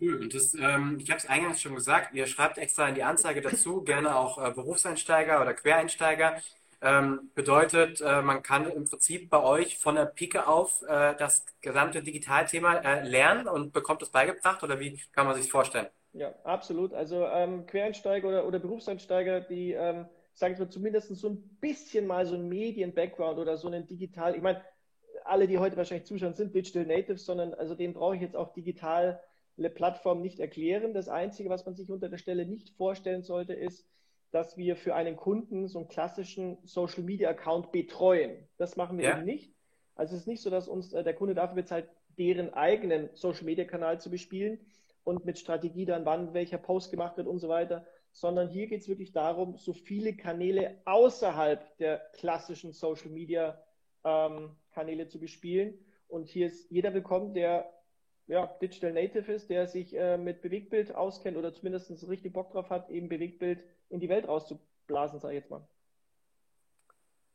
Cool. 0.00 0.16
Und 0.16 0.34
das, 0.34 0.54
ähm, 0.54 0.98
ich 1.00 1.10
habe 1.10 1.18
es 1.18 1.26
eingangs 1.26 1.60
schon 1.60 1.74
gesagt, 1.74 2.14
ihr 2.14 2.26
schreibt 2.26 2.58
extra 2.58 2.88
in 2.88 2.94
die 2.94 3.02
Anzeige 3.02 3.40
dazu, 3.40 3.82
gerne 3.82 4.16
auch 4.16 4.38
äh, 4.38 4.50
Berufseinsteiger 4.52 5.40
oder 5.40 5.54
Quereinsteiger. 5.54 6.40
Ähm, 6.82 7.30
bedeutet, 7.34 8.02
äh, 8.02 8.20
man 8.20 8.42
kann 8.42 8.70
im 8.70 8.84
Prinzip 8.84 9.30
bei 9.30 9.42
euch 9.42 9.78
von 9.78 9.94
der 9.94 10.04
Pike 10.04 10.46
auf 10.46 10.82
äh, 10.82 11.14
das 11.16 11.46
gesamte 11.62 12.02
Digitalthema 12.02 12.76
äh, 12.76 13.08
lernen 13.08 13.48
und 13.48 13.72
bekommt 13.72 14.02
es 14.02 14.10
beigebracht 14.10 14.62
oder 14.62 14.78
wie 14.78 15.00
kann 15.12 15.26
man 15.26 15.34
sich 15.40 15.50
vorstellen? 15.50 15.86
Ja, 16.12 16.34
absolut. 16.44 16.92
Also 16.92 17.26
ähm, 17.26 17.66
Quereinsteiger 17.66 18.28
oder, 18.28 18.46
oder 18.46 18.58
Berufseinsteiger, 18.58 19.40
die, 19.40 19.72
ähm, 19.72 20.06
sage 20.34 20.52
ich 20.52 20.58
mal, 20.58 20.68
zumindest 20.68 21.14
so 21.16 21.28
ein 21.30 21.42
bisschen 21.60 22.06
mal 22.06 22.26
so 22.26 22.34
ein 22.34 22.46
Medien-Background 22.48 23.38
oder 23.38 23.56
so 23.56 23.68
einen 23.68 23.86
digital, 23.86 24.34
ich 24.34 24.42
meine, 24.42 24.62
alle, 25.24 25.46
die 25.46 25.58
heute 25.58 25.76
wahrscheinlich 25.76 26.06
zuschauen, 26.06 26.34
sind 26.34 26.54
Digital 26.54 26.86
Natives, 26.86 27.24
sondern 27.24 27.54
also 27.54 27.74
den 27.74 27.94
brauche 27.94 28.16
ich 28.16 28.22
jetzt 28.22 28.36
auch 28.36 28.52
digital 28.52 29.20
Plattform 29.56 30.20
nicht 30.20 30.38
erklären. 30.38 30.94
Das 30.94 31.08
Einzige, 31.08 31.48
was 31.48 31.64
man 31.64 31.74
sich 31.74 31.90
unter 31.90 32.08
der 32.08 32.18
Stelle 32.18 32.46
nicht 32.46 32.70
vorstellen 32.70 33.22
sollte, 33.22 33.54
ist, 33.54 33.88
dass 34.30 34.56
wir 34.56 34.76
für 34.76 34.94
einen 34.94 35.16
Kunden 35.16 35.68
so 35.68 35.78
einen 35.78 35.88
klassischen 35.88 36.58
Social 36.64 37.02
Media 37.02 37.30
Account 37.30 37.72
betreuen. 37.72 38.48
Das 38.58 38.76
machen 38.76 38.98
wir 38.98 39.06
ja. 39.06 39.16
eben 39.16 39.24
nicht. 39.24 39.54
Also 39.94 40.14
es 40.14 40.22
ist 40.22 40.26
nicht 40.26 40.42
so, 40.42 40.50
dass 40.50 40.68
uns 40.68 40.92
äh, 40.92 41.02
der 41.02 41.14
Kunde 41.14 41.34
dafür 41.34 41.56
bezahlt, 41.56 41.88
deren 42.18 42.52
eigenen 42.52 43.08
Social 43.14 43.44
Media 43.44 43.64
Kanal 43.64 44.00
zu 44.00 44.10
bespielen 44.10 44.58
und 45.04 45.24
mit 45.24 45.38
Strategie 45.38 45.86
dann, 45.86 46.04
wann 46.04 46.34
welcher 46.34 46.58
Post 46.58 46.90
gemacht 46.90 47.16
wird 47.16 47.26
und 47.26 47.38
so 47.38 47.48
weiter, 47.48 47.86
sondern 48.12 48.48
hier 48.48 48.66
geht 48.66 48.80
es 48.80 48.88
wirklich 48.88 49.12
darum, 49.12 49.56
so 49.58 49.72
viele 49.72 50.16
Kanäle 50.16 50.80
außerhalb 50.84 51.76
der 51.78 51.98
klassischen 52.14 52.72
Social 52.72 53.10
Media 53.10 53.62
ähm, 54.04 54.56
Kanäle 54.72 55.08
zu 55.08 55.20
bespielen. 55.20 55.78
Und 56.08 56.28
hier 56.28 56.46
ist 56.46 56.70
jeder 56.70 56.94
willkommen, 56.94 57.34
der 57.34 57.70
ja, 58.26 58.46
Digital 58.60 58.92
Native 58.92 59.32
ist, 59.32 59.50
der 59.50 59.66
sich 59.66 59.96
äh, 59.96 60.16
mit 60.18 60.42
Bewegtbild 60.42 60.94
auskennt 60.94 61.36
oder 61.36 61.54
zumindest 61.54 61.90
richtig 62.08 62.32
Bock 62.32 62.50
drauf 62.52 62.70
hat, 62.70 62.90
eben 62.90 63.08
Bewegtbild 63.08 63.62
in 63.88 64.00
die 64.00 64.08
Welt 64.08 64.26
rauszublasen, 64.26 65.20
sage 65.20 65.34
ich 65.34 65.40
jetzt 65.40 65.50
mal. 65.50 65.66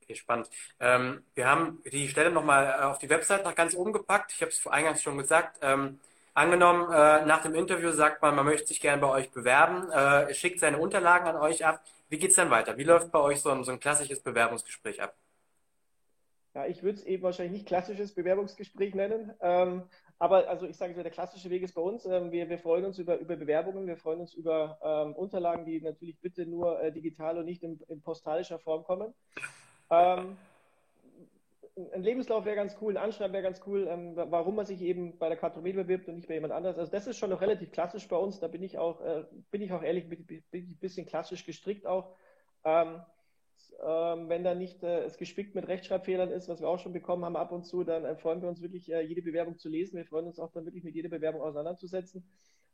Okay, 0.03 0.15
spannend. 0.15 0.49
Ähm, 0.79 1.23
wir 1.35 1.47
haben 1.47 1.81
die 1.89 2.09
Stelle 2.09 2.31
nochmal 2.31 2.65
äh, 2.65 2.83
auf 2.83 2.97
die 2.97 3.09
Website 3.09 3.45
nach 3.45 3.55
ganz 3.55 3.75
oben 3.75 3.93
gepackt. 3.93 4.33
Ich 4.33 4.41
habe 4.41 4.51
es 4.51 4.67
eingangs 4.67 5.01
schon 5.01 5.17
gesagt. 5.17 5.59
Ähm, 5.61 5.99
angenommen, 6.33 6.91
äh, 6.91 7.25
nach 7.25 7.41
dem 7.41 7.55
Interview 7.55 7.91
sagt 7.91 8.21
man, 8.21 8.35
man 8.35 8.45
möchte 8.45 8.67
sich 8.67 8.81
gerne 8.81 9.01
bei 9.01 9.09
euch 9.09 9.31
bewerben, 9.31 9.89
äh, 9.91 10.33
schickt 10.33 10.59
seine 10.59 10.79
Unterlagen 10.79 11.27
an 11.27 11.37
euch 11.37 11.65
ab. 11.65 11.81
Wie 12.09 12.17
geht 12.17 12.31
es 12.31 12.35
dann 12.35 12.49
weiter? 12.49 12.77
Wie 12.77 12.83
läuft 12.83 13.11
bei 13.11 13.19
euch 13.19 13.39
so 13.39 13.51
ein, 13.51 13.63
so 13.63 13.71
ein 13.71 13.79
klassisches 13.79 14.19
Bewerbungsgespräch 14.19 15.01
ab? 15.01 15.15
Ja, 16.53 16.65
ich 16.65 16.83
würde 16.83 16.97
es 16.97 17.05
eben 17.05 17.23
wahrscheinlich 17.23 17.53
nicht 17.53 17.67
klassisches 17.67 18.13
Bewerbungsgespräch 18.13 18.93
nennen, 18.93 19.33
ähm, 19.39 19.83
aber 20.21 20.47
also 20.47 20.67
ich 20.67 20.77
sage 20.77 20.93
der 20.93 21.11
klassische 21.11 21.49
Weg 21.49 21.63
ist 21.63 21.73
bei 21.73 21.81
uns. 21.81 22.05
Ähm, 22.05 22.31
wir, 22.31 22.47
wir 22.47 22.59
freuen 22.59 22.85
uns 22.85 22.99
über, 22.99 23.17
über 23.17 23.35
Bewerbungen, 23.35 23.87
wir 23.87 23.97
freuen 23.97 24.19
uns 24.19 24.35
über 24.35 24.77
ähm, 24.83 25.15
Unterlagen, 25.15 25.65
die 25.65 25.81
natürlich 25.81 26.19
bitte 26.19 26.45
nur 26.45 26.79
äh, 26.79 26.91
digital 26.91 27.39
und 27.39 27.45
nicht 27.45 27.63
in, 27.63 27.79
in 27.87 28.03
postalischer 28.03 28.59
Form 28.59 28.83
kommen. 28.83 29.15
Ähm, 29.89 30.37
ein 31.91 32.03
Lebenslauf 32.03 32.45
wäre 32.45 32.55
ganz 32.55 32.77
cool, 32.81 32.95
ein 32.95 33.03
Anschreiben 33.03 33.33
wäre 33.33 33.41
ganz 33.41 33.61
cool, 33.65 33.87
ähm, 33.89 34.13
warum 34.15 34.57
man 34.57 34.67
sich 34.67 34.83
eben 34.83 35.17
bei 35.17 35.27
der 35.27 35.37
Kartomet 35.37 35.75
bewirbt 35.75 36.07
und 36.07 36.17
nicht 36.17 36.27
bei 36.27 36.35
jemand 36.35 36.53
anders. 36.53 36.77
Also 36.77 36.91
das 36.91 37.07
ist 37.07 37.17
schon 37.17 37.31
noch 37.31 37.41
relativ 37.41 37.71
klassisch 37.71 38.07
bei 38.07 38.17
uns. 38.17 38.39
Da 38.39 38.47
bin 38.47 38.61
ich 38.61 38.77
auch, 38.77 39.01
äh, 39.01 39.23
bin 39.49 39.63
ich 39.63 39.73
auch 39.73 39.81
ehrlich, 39.81 40.07
bin 40.07 40.43
ich 40.51 40.53
ein 40.53 40.77
bisschen 40.79 41.07
klassisch 41.07 41.47
gestrickt 41.47 41.87
auch. 41.87 42.13
Ähm, 42.63 43.01
ähm, 43.83 44.29
wenn 44.29 44.43
da 44.43 44.55
nicht 44.55 44.83
äh, 44.83 45.03
es 45.03 45.17
gespickt 45.17 45.55
mit 45.55 45.67
Rechtschreibfehlern 45.67 46.31
ist, 46.31 46.47
was 46.49 46.61
wir 46.61 46.67
auch 46.67 46.79
schon 46.79 46.93
bekommen 46.93 47.25
haben 47.25 47.35
ab 47.35 47.51
und 47.51 47.65
zu, 47.65 47.83
dann 47.83 48.05
äh, 48.05 48.15
freuen 48.15 48.41
wir 48.41 48.49
uns 48.49 48.61
wirklich, 48.61 48.91
äh, 48.91 49.01
jede 49.01 49.21
Bewerbung 49.21 49.57
zu 49.57 49.69
lesen. 49.69 49.97
Wir 49.97 50.05
freuen 50.05 50.27
uns 50.27 50.39
auch 50.39 50.51
dann 50.51 50.65
wirklich 50.65 50.83
mit 50.83 50.95
jeder 50.95 51.09
Bewerbung 51.09 51.41
auseinanderzusetzen. 51.41 52.23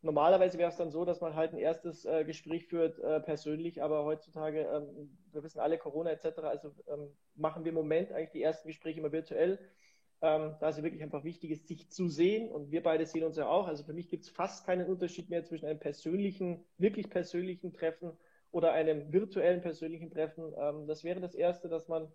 Normalerweise 0.02 0.58
wäre 0.58 0.70
es 0.70 0.78
dann 0.78 0.92
so, 0.92 1.06
dass 1.06 1.22
man 1.22 1.36
halt 1.36 1.54
ein 1.54 1.58
erstes 1.58 2.06
äh, 2.06 2.24
Gespräch 2.24 2.68
führt, 2.68 3.00
äh, 3.00 3.20
persönlich, 3.20 3.82
aber 3.82 4.06
heutzutage, 4.06 4.62
ähm, 4.62 5.18
wir 5.32 5.44
wissen 5.44 5.60
alle 5.60 5.78
Corona 5.78 6.12
etc., 6.12 6.40
also 6.44 6.72
ähm, 6.88 7.10
machen 7.36 7.64
wir 7.64 7.70
im 7.70 7.76
Moment 7.76 8.12
eigentlich 8.12 8.32
die 8.32 8.44
ersten 8.44 8.68
Gespräche 8.68 9.00
immer 9.00 9.12
virtuell, 9.12 9.60
ähm, 10.22 10.56
da 10.60 10.70
es 10.70 10.82
wirklich 10.84 11.02
einfach 11.02 11.24
wichtig 11.24 11.52
ist, 11.52 11.68
sich 11.68 11.90
zu 11.90 12.10
sehen 12.10 12.52
und 12.52 12.72
wir 12.72 12.84
beide 12.84 13.06
sehen 13.06 13.24
uns 13.24 13.38
ja 13.38 13.48
auch. 13.48 13.68
Also 13.68 13.84
für 13.84 13.94
mich 13.94 14.08
gibt 14.10 14.26
es 14.26 14.30
fast 14.30 14.66
keinen 14.66 14.88
Unterschied 14.88 15.30
mehr 15.30 15.44
zwischen 15.44 15.66
einem 15.66 15.80
persönlichen, 15.80 16.64
wirklich 16.78 17.10
persönlichen 17.10 17.74
Treffen 17.74 18.12
oder 18.52 18.72
einem 18.72 19.12
virtuellen 19.12 19.62
persönlichen 19.62 20.10
Treffen. 20.10 20.54
Ähm, 20.58 20.88
das 20.88 21.04
wäre 21.04 21.20
das 21.20 21.36
Erste, 21.36 21.70
dass 21.70 21.88
man 21.88 22.12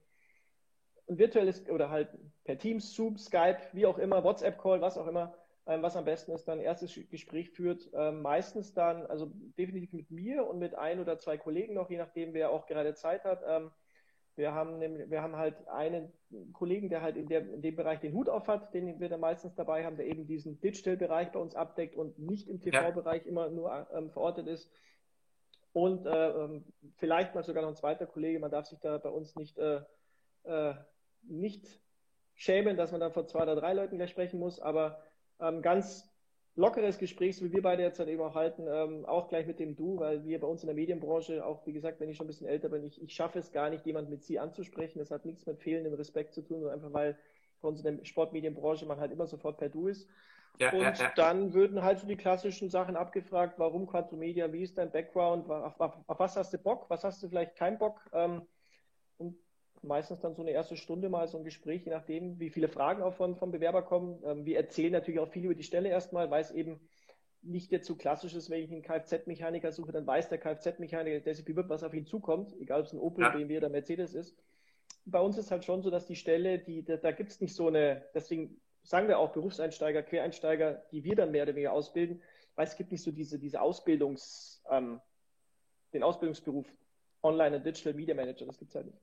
ein 1.08 1.18
virtuelles 1.18 1.68
oder 1.68 1.90
halt 1.90 2.08
per 2.44 2.58
Teams, 2.58 2.94
Zoom, 2.94 3.18
Skype, 3.18 3.58
wie 3.72 3.86
auch 3.86 3.98
immer, 3.98 4.24
WhatsApp-Call, 4.24 4.80
was 4.80 4.98
auch 4.98 5.06
immer, 5.06 5.34
ähm, 5.66 5.82
was 5.82 5.96
am 5.96 6.04
besten 6.04 6.32
ist, 6.32 6.46
dann 6.46 6.58
ein 6.58 6.64
erstes 6.64 6.94
Gespräch 7.10 7.50
führt. 7.50 7.90
Ähm, 7.94 8.22
meistens 8.22 8.74
dann, 8.74 9.06
also 9.06 9.30
definitiv 9.58 9.92
mit 9.92 10.10
mir 10.10 10.46
und 10.46 10.58
mit 10.58 10.74
ein 10.74 11.00
oder 11.00 11.18
zwei 11.18 11.36
Kollegen 11.38 11.74
noch, 11.74 11.90
je 11.90 11.98
nachdem, 11.98 12.34
wer 12.34 12.50
auch 12.50 12.66
gerade 12.66 12.94
Zeit 12.94 13.24
hat. 13.24 13.42
Ähm, 13.46 13.70
wir 14.34 14.54
haben, 14.54 14.78
nämlich, 14.78 15.10
wir 15.10 15.20
haben 15.20 15.36
halt 15.36 15.68
einen 15.68 16.10
Kollegen, 16.54 16.88
der 16.88 17.02
halt 17.02 17.16
in, 17.16 17.28
der, 17.28 17.40
in 17.52 17.60
dem 17.60 17.76
Bereich 17.76 18.00
den 18.00 18.14
Hut 18.14 18.30
auf 18.30 18.48
hat, 18.48 18.72
den 18.72 18.98
wir 18.98 19.10
da 19.10 19.18
meistens 19.18 19.54
dabei 19.54 19.84
haben, 19.84 19.96
der 19.96 20.06
eben 20.06 20.26
diesen 20.26 20.58
Digital-Bereich 20.60 21.32
bei 21.32 21.38
uns 21.38 21.54
abdeckt 21.54 21.96
und 21.96 22.18
nicht 22.18 22.48
im 22.48 22.60
TV-Bereich 22.60 23.26
immer 23.26 23.50
nur 23.50 23.88
ähm, 23.94 24.10
verortet 24.10 24.46
ist. 24.46 24.72
Und 25.72 26.06
äh, 26.06 26.30
ähm, 26.30 26.64
vielleicht 26.96 27.34
mal 27.34 27.42
sogar 27.42 27.62
noch 27.62 27.70
ein 27.70 27.76
zweiter 27.76 28.06
Kollege, 28.06 28.38
man 28.38 28.50
darf 28.50 28.66
sich 28.66 28.78
da 28.80 28.98
bei 28.98 29.08
uns 29.08 29.36
nicht, 29.36 29.58
äh, 29.58 29.80
äh, 30.44 30.74
nicht 31.22 31.80
schämen, 32.34 32.76
dass 32.76 32.92
man 32.92 33.00
da 33.00 33.10
vor 33.10 33.26
zwei 33.26 33.42
oder 33.42 33.56
drei 33.56 33.72
Leuten 33.72 33.96
gleich 33.96 34.10
sprechen 34.10 34.38
muss, 34.38 34.60
aber 34.60 35.02
ähm, 35.40 35.62
ganz 35.62 36.12
lockeres 36.54 36.98
Gespräch, 36.98 37.36
so 37.36 37.44
wie 37.44 37.52
wir 37.52 37.62
beide 37.62 37.82
jetzt 37.82 37.98
halt 37.98 38.08
eben 38.08 38.20
auch 38.20 38.34
halten, 38.34 38.66
ähm, 38.68 39.06
auch 39.06 39.28
gleich 39.28 39.46
mit 39.46 39.58
dem 39.58 39.74
Du, 39.74 39.98
weil 39.98 40.24
wir 40.24 40.38
bei 40.40 40.46
uns 40.46 40.62
in 40.62 40.66
der 40.66 40.76
Medienbranche, 40.76 41.44
auch 41.44 41.66
wie 41.66 41.72
gesagt, 41.72 42.00
wenn 42.00 42.10
ich 42.10 42.16
schon 42.16 42.26
ein 42.26 42.28
bisschen 42.28 42.46
älter 42.46 42.68
bin, 42.68 42.84
ich, 42.84 43.00
ich 43.00 43.14
schaffe 43.14 43.38
es 43.38 43.52
gar 43.52 43.70
nicht, 43.70 43.86
jemand 43.86 44.10
mit 44.10 44.22
Sie 44.22 44.38
anzusprechen. 44.38 44.98
Das 44.98 45.10
hat 45.10 45.24
nichts 45.24 45.46
mit 45.46 45.58
fehlendem 45.60 45.94
Respekt 45.94 46.34
zu 46.34 46.42
tun, 46.42 46.60
sondern 46.60 46.78
einfach 46.78 46.92
weil 46.92 47.16
bei 47.62 47.68
uns 47.68 47.82
in 47.82 47.96
der 47.96 48.04
Sportmedienbranche 48.04 48.84
man 48.86 49.00
halt 49.00 49.12
immer 49.12 49.26
sofort 49.26 49.56
per 49.56 49.70
Du 49.70 49.88
ist. 49.88 50.08
Ja, 50.58 50.72
und 50.72 50.80
ja, 50.80 50.92
ja. 50.92 51.12
dann 51.16 51.54
würden 51.54 51.82
halt 51.82 51.98
so 51.98 52.06
die 52.06 52.16
klassischen 52.16 52.68
Sachen 52.68 52.96
abgefragt, 52.96 53.58
warum 53.58 53.86
Quantum 53.86 54.18
Media, 54.18 54.52
wie 54.52 54.62
ist 54.62 54.78
dein 54.78 54.92
Background, 54.92 55.50
auf, 55.50 55.80
auf, 55.80 55.98
auf, 56.06 56.18
was 56.18 56.36
hast 56.36 56.52
du 56.52 56.58
Bock, 56.58 56.88
was 56.88 57.04
hast 57.04 57.22
du 57.22 57.28
vielleicht 57.28 57.56
keinen 57.56 57.78
Bock? 57.78 58.00
Ähm, 58.12 58.42
und 59.16 59.36
meistens 59.82 60.20
dann 60.20 60.34
so 60.34 60.42
eine 60.42 60.52
erste 60.52 60.76
Stunde 60.76 61.08
mal 61.08 61.26
so 61.26 61.38
ein 61.38 61.44
Gespräch, 61.44 61.84
je 61.84 61.90
nachdem, 61.90 62.38
wie 62.38 62.50
viele 62.50 62.68
Fragen 62.68 63.02
auch 63.02 63.14
von, 63.14 63.36
vom 63.36 63.50
Bewerber 63.50 63.82
kommen. 63.82 64.22
Ähm, 64.24 64.44
wir 64.44 64.56
erzählen 64.56 64.92
natürlich 64.92 65.20
auch 65.20 65.30
viel 65.30 65.44
über 65.44 65.54
die 65.54 65.62
Stelle 65.62 65.88
erstmal, 65.88 66.30
weil 66.30 66.42
es 66.42 66.50
eben 66.50 66.80
nicht 67.42 67.72
jetzt 67.72 67.86
so 67.86 67.96
klassisch 67.96 68.34
ist, 68.34 68.50
wenn 68.50 68.62
ich 68.62 68.70
einen 68.70 68.82
Kfz-Mechaniker 68.82 69.72
suche, 69.72 69.90
dann 69.92 70.06
weiß 70.06 70.28
der 70.28 70.38
Kfz-Mechaniker, 70.38 71.20
der 71.20 71.34
sich 71.34 71.44
bewirbt, 71.44 71.70
was 71.70 71.82
auf 71.82 71.92
ihn 71.94 72.06
zukommt, 72.06 72.54
egal 72.60 72.80
ob 72.80 72.86
es 72.86 72.92
ein 72.92 73.00
Opel. 73.00 73.28
BMW 73.32 73.56
oder 73.56 73.68
Mercedes 73.68 74.14
ist. 74.14 74.36
Bei 75.04 75.18
uns 75.18 75.36
ist 75.36 75.50
halt 75.50 75.64
schon 75.64 75.82
so, 75.82 75.90
dass 75.90 76.06
die 76.06 76.14
Stelle, 76.14 76.60
die, 76.60 76.84
da, 76.84 76.96
da 76.96 77.10
gibt 77.10 77.32
es 77.32 77.40
nicht 77.40 77.54
so 77.56 77.66
eine, 77.66 78.04
deswegen 78.14 78.60
sagen 78.82 79.08
wir 79.08 79.18
auch 79.18 79.32
Berufseinsteiger, 79.32 80.02
Quereinsteiger, 80.02 80.82
die 80.90 81.04
wir 81.04 81.16
dann 81.16 81.30
mehr 81.30 81.44
oder 81.44 81.54
weniger 81.54 81.72
ausbilden, 81.72 82.22
weil 82.56 82.66
es 82.66 82.76
gibt 82.76 82.92
nicht 82.92 83.02
so 83.02 83.10
diese, 83.10 83.38
diese 83.38 83.60
Ausbildungs, 83.60 84.62
ähm, 84.70 85.00
den 85.92 86.02
Ausbildungsberuf 86.02 86.66
Online- 87.22 87.56
und 87.56 87.66
Digital 87.66 87.94
Media 87.94 88.14
Manager, 88.14 88.46
das 88.46 88.58
gibt 88.58 88.70
es 88.70 88.74
halt 88.74 88.86
nicht. 88.86 88.98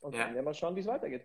Und 0.00 0.14
ja. 0.14 0.18
dann 0.18 0.28
werden 0.28 0.36
wir 0.36 0.42
mal 0.42 0.54
schauen, 0.54 0.76
wie 0.76 0.80
es 0.80 0.86
weitergeht. 0.86 1.24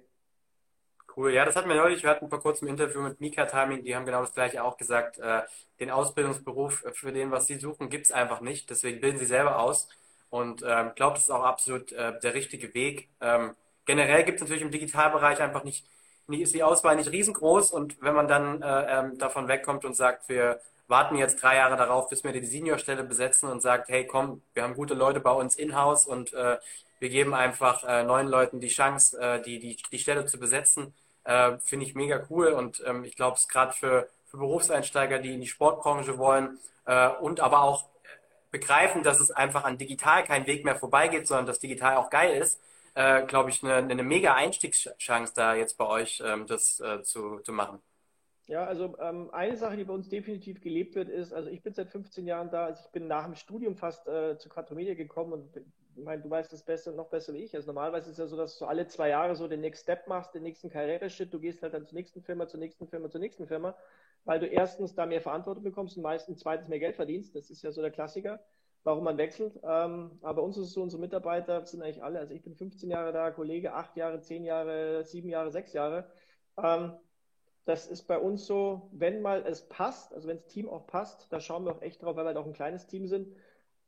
Cool, 1.16 1.32
ja, 1.32 1.46
das 1.46 1.56
hatten 1.56 1.70
wir 1.70 1.76
neulich, 1.76 2.02
wir 2.02 2.10
hatten 2.10 2.30
vor 2.30 2.42
kurzem 2.42 2.68
ein 2.68 2.72
Interview 2.72 3.02
mit 3.02 3.22
Mika 3.22 3.46
Timing, 3.46 3.84
die 3.84 3.96
haben 3.96 4.06
genau 4.06 4.22
das 4.22 4.34
gleiche 4.34 4.64
auch 4.64 4.78
gesagt, 4.78 5.20
äh, 5.20 5.42
den 5.80 5.92
Ausbildungsberuf 5.92 6.84
für 6.94 7.12
den, 7.12 7.30
was 7.30 7.46
sie 7.46 7.58
suchen, 7.58 7.90
gibt 7.90 8.06
es 8.06 8.12
einfach 8.12 8.42
nicht, 8.42 8.70
deswegen 8.72 9.00
bilden 9.00 9.20
sie 9.20 9.26
selber 9.26 9.60
aus 9.60 9.90
und 10.32 10.64
ähm, 10.66 10.94
glaube, 10.96 11.14
das 11.16 11.24
ist 11.24 11.30
auch 11.30 11.44
absolut 11.44 11.92
äh, 11.92 12.20
der 12.20 12.34
richtige 12.34 12.74
Weg. 12.74 13.10
Ähm, 13.22 13.56
generell 13.86 14.24
gibt 14.24 14.38
es 14.38 14.42
natürlich 14.42 14.64
im 14.64 14.72
Digitalbereich 14.72 15.40
einfach 15.40 15.64
nicht, 15.64 15.86
nicht, 15.86 15.88
ist 16.30 16.54
die 16.54 16.64
Auswahl 16.64 16.96
nicht 16.96 17.12
riesengroß 17.12 17.72
und 17.72 18.02
wenn 18.02 18.14
man 18.14 18.28
dann 18.28 18.62
äh, 18.62 19.00
ähm, 19.00 19.18
davon 19.18 19.48
wegkommt 19.48 19.86
und 19.86 19.96
sagt, 19.96 20.30
wir 20.30 20.60
warten 20.88 21.16
jetzt 21.16 21.42
drei 21.42 21.58
Jahre 21.58 21.78
darauf, 21.78 22.10
bis 22.10 22.24
wir 22.24 22.32
die 22.32 22.46
Seniorstelle 22.46 23.04
besetzen 23.04 23.50
und 23.50 23.62
sagt, 23.62 23.90
hey 23.90 24.06
komm, 24.06 24.42
wir 24.54 24.64
haben 24.64 24.76
gute 24.76 24.94
Leute 24.94 25.20
bei 25.20 25.32
uns 25.32 25.56
in-house 25.56 26.06
und 26.06 26.34
äh, 26.34 26.58
wir 27.00 27.10
geben 27.10 27.34
einfach 27.34 27.84
äh, 27.84 28.04
neuen 28.04 28.28
Leuten 28.28 28.60
die 28.60 28.70
Chance, 28.70 29.20
äh, 29.20 29.42
die, 29.42 29.60
die, 29.60 29.78
die 29.92 30.00
Stelle 30.00 30.26
zu 30.26 30.40
besetzen. 30.40 30.94
Äh, 31.26 31.58
Finde 31.60 31.86
ich 31.86 31.96
mega 31.96 32.26
cool 32.30 32.48
und 32.48 32.84
ähm, 32.86 33.04
ich 33.04 33.16
glaube, 33.16 33.38
es 33.38 33.48
gerade 33.48 33.74
für, 33.74 34.10
für 34.28 34.38
Berufseinsteiger, 34.38 35.20
die 35.20 35.34
in 35.34 35.42
die 35.42 35.48
Sportbranche 35.48 36.18
wollen 36.18 36.60
äh, 36.86 37.10
und 37.10 37.40
aber 37.40 37.64
auch 37.64 37.86
begreifen, 38.52 39.04
dass 39.04 39.20
es 39.20 39.32
einfach 39.32 39.64
an 39.64 39.78
digital 39.78 40.24
kein 40.24 40.46
Weg 40.48 40.64
mehr 40.64 40.76
vorbeigeht, 40.76 41.28
sondern 41.28 41.48
dass 41.48 41.60
digital 41.60 41.98
auch 41.98 42.10
geil 42.10 42.38
ist, 42.38 42.62
äh, 42.96 43.26
glaube 43.26 43.50
ich, 43.50 43.64
eine, 43.64 43.76
eine 43.76 44.04
mega 44.04 44.36
Einstiegschance 44.36 45.34
da 45.36 45.56
jetzt 45.56 45.78
bei 45.78 45.88
euch, 45.88 46.22
ähm, 46.26 46.48
das 46.48 46.80
äh, 46.80 47.04
zu, 47.04 47.40
zu 47.40 47.52
machen. 47.52 47.82
Ja, 48.48 48.66
also 48.66 48.98
ähm, 49.00 49.30
eine 49.32 49.56
Sache, 49.56 49.78
die 49.78 49.86
bei 49.86 49.94
uns 49.94 50.10
definitiv 50.10 50.60
gelebt 50.62 50.96
wird, 50.96 51.08
ist, 51.10 51.34
also 51.34 51.50
ich 51.50 51.64
bin 51.64 51.74
seit 51.74 51.90
15 51.90 52.28
Jahren 52.28 52.50
da, 52.50 52.66
also 52.66 52.84
ich 52.86 52.92
bin 52.92 53.08
nach 53.08 53.24
dem 53.26 53.36
Studium 53.36 53.78
fast 53.78 54.06
äh, 54.08 54.38
zu 54.38 54.50
Quantomedia 54.50 54.96
gekommen 54.96 55.34
und 55.34 55.58
ich 55.96 56.04
meine, 56.04 56.22
du 56.22 56.30
weißt 56.30 56.52
das 56.52 56.64
besser, 56.64 56.92
noch 56.92 57.10
besser 57.10 57.34
wie 57.34 57.44
ich. 57.44 57.56
Also 57.56 57.68
normalerweise 57.68 58.08
ist 58.10 58.14
es 58.14 58.18
ja 58.20 58.28
so, 58.28 58.36
dass 58.36 58.58
du 58.58 58.66
alle 58.66 58.88
zwei 58.88 59.10
Jahre 59.10 59.36
so 59.36 59.48
den 59.48 59.62
Next 59.62 59.84
Step 59.84 60.08
machst, 60.08 60.34
den 60.34 60.44
nächsten 60.44 60.70
Karriereschritt. 60.70 61.34
Du 61.34 61.40
gehst 61.40 61.62
halt 61.62 61.74
dann 61.74 61.86
zur 61.86 61.96
nächsten 61.96 62.22
Firma, 62.22 62.48
zur 62.48 62.60
nächsten 62.60 62.88
Firma, 62.88 63.10
zur 63.10 63.22
nächsten 63.22 63.48
Firma, 63.48 63.76
weil 64.26 64.40
du 64.40 64.48
erstens 64.48 64.96
da 64.96 65.06
mehr 65.06 65.22
Verantwortung 65.22 65.64
bekommst 65.64 65.96
und 65.96 66.04
meistens 66.04 66.40
zweitens 66.40 66.68
mehr 66.68 66.80
Geld 66.80 66.96
verdienst. 66.96 67.36
Das 67.36 67.50
ist 67.50 67.62
ja 67.62 67.72
so 67.72 67.82
der 67.82 67.92
Klassiker, 67.92 68.40
warum 68.84 69.04
man 69.04 69.18
wechselt. 69.18 69.60
Ähm, 69.64 70.20
aber 70.22 70.44
uns 70.44 70.58
ist 70.58 70.68
es 70.68 70.74
so, 70.74 70.82
unsere 70.82 71.02
Mitarbeiter 71.02 71.66
sind 71.66 71.82
eigentlich 71.82 72.04
alle, 72.04 72.20
also 72.20 72.34
ich 72.34 72.44
bin 72.44 72.56
15 72.56 72.90
Jahre 72.90 73.14
da, 73.14 73.32
Kollege 73.32 73.74
8 73.74 73.96
Jahre, 73.96 74.20
10 74.20 74.44
Jahre, 74.44 75.04
7 75.04 75.30
Jahre, 75.30 75.52
6 75.52 75.74
Jahre. 75.74 76.10
Ähm, 76.58 76.94
das 77.66 77.88
ist 77.88 78.04
bei 78.04 78.18
uns 78.18 78.46
so, 78.46 78.90
wenn 78.92 79.22
mal 79.22 79.46
es 79.46 79.68
passt, 79.70 80.14
also 80.14 80.28
wenn 80.28 80.38
das 80.38 80.48
Team 80.48 80.70
auch 80.70 80.86
passt, 80.86 81.32
da 81.32 81.40
schauen 81.40 81.66
wir 81.66 81.72
auch 81.72 81.82
echt 81.82 82.04
drauf, 82.04 82.16
weil 82.16 82.26
wir 82.26 82.30
halt 82.30 82.38
auch 82.38 82.46
ein 82.46 82.54
kleines 82.54 82.88
Team 82.88 83.08
sind, 83.08 83.34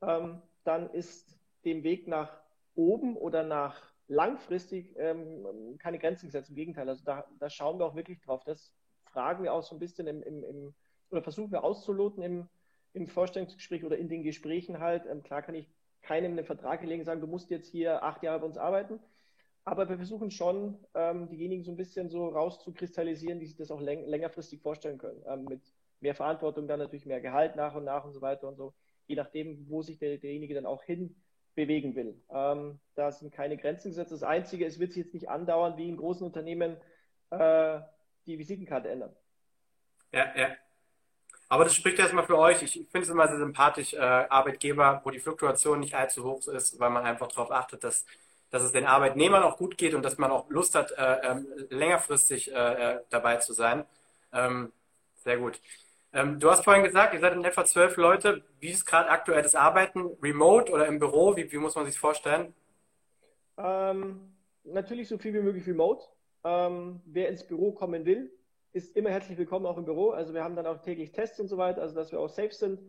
ähm, 0.02 0.42
dann 0.64 0.90
ist 0.92 1.38
dem 1.66 1.84
Weg 1.84 2.08
nach 2.08 2.42
oben 2.76 3.18
oder 3.18 3.44
nach 3.44 3.82
langfristig 4.08 4.96
ähm, 4.98 5.78
keine 5.80 6.00
Grenzen 6.00 6.28
gesetzt. 6.28 6.50
Im 6.50 6.56
Gegenteil, 6.56 6.88
also 6.88 7.04
da, 7.04 7.26
da, 7.40 7.50
schauen 7.50 7.80
wir 7.80 7.86
auch 7.86 7.96
wirklich 7.96 8.22
drauf. 8.22 8.44
Das 8.46 8.72
fragen 9.04 9.44
wir 9.44 9.54
auch 9.54 9.64
so 9.64 9.76
ein 9.76 9.80
bisschen 9.80 10.08
im, 10.08 10.22
im, 10.22 10.44
im 10.44 10.76
oder 11.10 11.22
versuchen 11.22 11.52
wir 11.52 11.64
auszuloten 11.64 12.24
im, 12.24 12.50
im 12.96 13.08
Vorstellungsgespräch 13.08 13.84
oder 13.84 13.98
in 13.98 14.10
den 14.10 14.24
Gesprächen 14.24 14.80
halt. 14.80 15.06
Ähm, 15.06 15.24
klar 15.24 15.42
kann 15.42 15.56
ich 15.56 15.70
keinem 16.02 16.32
einen 16.32 16.46
Vertrag 16.46 16.84
legen 16.84 17.04
sagen, 17.04 17.22
du 17.22 17.28
musst 17.28 17.50
jetzt 17.50 17.68
hier 17.68 18.04
acht 18.04 18.24
Jahre 18.24 18.40
bei 18.40 18.46
uns 18.46 18.58
arbeiten. 18.58 19.00
Aber 19.64 19.90
wir 19.90 19.98
versuchen 19.98 20.30
schon, 20.30 20.78
ähm, 20.94 21.28
diejenigen 21.28 21.64
so 21.64 21.72
ein 21.72 21.78
bisschen 21.78 22.10
so 22.10 22.28
rauszukristallisieren, 22.28 23.40
die 23.40 23.48
sich 23.48 23.58
das 23.58 23.72
auch 23.72 23.82
läng 23.82 24.06
längerfristig 24.06 24.62
vorstellen 24.62 25.00
können. 25.00 25.24
Ähm, 25.28 25.46
mit 25.46 25.62
mehr 26.00 26.14
Verantwortung, 26.14 26.68
dann 26.68 26.80
natürlich 26.80 27.08
mehr 27.08 27.22
Gehalt 27.22 27.56
nach 27.56 27.76
und 27.76 27.84
nach 27.84 28.06
und 28.06 28.14
so 28.14 28.22
weiter 28.22 28.48
und 28.48 28.58
so. 28.58 28.74
Je 29.08 29.16
nachdem, 29.16 29.68
wo 29.70 29.82
sich 29.82 29.98
der, 29.98 30.18
derjenige 30.18 30.54
dann 30.54 30.68
auch 30.68 30.84
hin 30.84 31.16
bewegen 31.56 31.96
will. 31.96 32.22
Ähm, 32.30 32.80
da 32.94 33.12
sind 33.12 33.34
keine 33.34 33.58
Grenzen 33.58 33.90
gesetzt. 33.90 34.12
Das 34.12 34.24
Einzige, 34.24 34.66
es 34.66 34.78
wird 34.78 34.94
sich 34.94 35.06
jetzt 35.06 35.14
nicht 35.14 35.30
andauern, 35.30 35.78
wie 35.78 35.90
in 35.90 35.98
großen 35.98 36.26
Unternehmen 36.26 36.78
äh, 37.32 37.80
die 38.28 38.38
Visitenkarte 38.38 38.90
ändern. 38.90 39.16
Ja, 40.12 40.32
ja. 40.38 40.56
Aber 41.48 41.64
das 41.64 41.76
spricht 41.76 42.00
erstmal 42.00 42.26
für 42.26 42.38
euch. 42.38 42.64
Ich 42.64 42.74
finde 42.74 43.02
es 43.02 43.10
immer 43.10 43.28
sehr 43.28 43.38
sympathisch, 43.38 43.94
äh, 43.94 43.98
Arbeitgeber, 44.00 45.02
wo 45.04 45.12
die 45.12 45.20
Fluktuation 45.20 45.80
nicht 45.80 45.94
allzu 45.96 46.24
hoch 46.24 46.48
ist, 46.48 46.80
weil 46.80 46.90
man 46.90 47.06
einfach 47.06 47.28
darauf 47.28 47.52
achtet, 47.52 47.84
dass, 47.84 48.06
dass 48.50 48.64
es 48.64 48.72
den 48.72 48.86
Arbeitnehmern 48.86 49.44
auch 49.44 49.58
gut 49.58 49.78
geht 49.78 49.94
und 49.94 50.04
dass 50.04 50.18
man 50.18 50.32
auch 50.32 50.50
Lust 50.50 50.76
hat, 50.76 50.92
äh, 50.92 51.18
ähm, 51.24 51.48
längerfristig 51.70 52.52
äh, 52.52 52.96
äh, 52.96 53.00
dabei 53.10 53.38
zu 53.38 53.54
sein. 53.54 53.86
Ähm, 54.34 54.72
sehr 55.24 55.38
gut. 55.38 55.60
Ähm, 56.14 56.40
du 56.40 56.50
hast 56.50 56.64
vorhin 56.64 56.84
gesagt, 56.84 57.14
ihr 57.14 57.20
seid 57.20 57.34
in 57.34 57.44
etwa 57.44 57.66
zwölf 57.66 57.98
Leute. 57.98 58.44
Wie 58.60 58.70
ist 58.70 58.86
gerade 58.86 59.10
aktuell 59.10 59.44
das 59.44 59.54
Arbeiten? 59.54 60.18
Remote 60.24 60.72
oder 60.72 60.88
im 60.88 60.98
Büro? 60.98 61.36
Wie, 61.36 61.52
wie 61.52 61.58
muss 61.58 61.76
man 61.76 61.86
sich 61.86 62.00
vorstellen? 62.00 62.54
Ähm, 63.58 64.34
natürlich 64.64 65.10
so 65.10 65.18
viel 65.18 65.34
wie 65.34 65.42
möglich 65.42 65.68
remote. 65.68 66.06
Ähm, 66.44 67.02
wer 67.06 67.30
ins 67.30 67.46
Büro 67.46 67.72
kommen 67.72 68.06
will, 68.06 68.32
ist 68.76 68.94
immer 68.98 69.10
herzlich 69.10 69.38
willkommen 69.38 69.66
auch 69.66 69.78
im 69.78 69.86
Büro. 69.86 70.10
Also 70.10 70.34
wir 70.34 70.44
haben 70.44 70.58
dann 70.58 70.68
auch 70.68 70.82
täglich 70.82 71.14
Tests 71.14 71.40
und 71.40 71.48
so 71.48 71.58
weiter, 71.58 71.82
also 71.82 71.96
dass 71.96 72.12
wir 72.12 72.20
auch 72.20 72.28
safe 72.28 72.54
sind. 72.54 72.82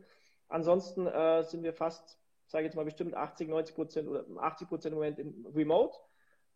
Ansonsten 0.48 1.06
äh, 1.06 1.44
sind 1.44 1.62
wir 1.62 1.72
fast, 1.72 2.18
sage 2.46 2.64
ich 2.64 2.70
jetzt 2.70 2.74
mal 2.74 2.84
bestimmt 2.84 3.14
80, 3.14 3.48
90 3.48 3.76
Prozent 3.76 4.08
oder 4.08 4.24
80 4.36 4.68
Prozent 4.68 4.92
im 4.94 4.98
Moment 4.98 5.20
in 5.20 5.46
remote. 5.54 5.96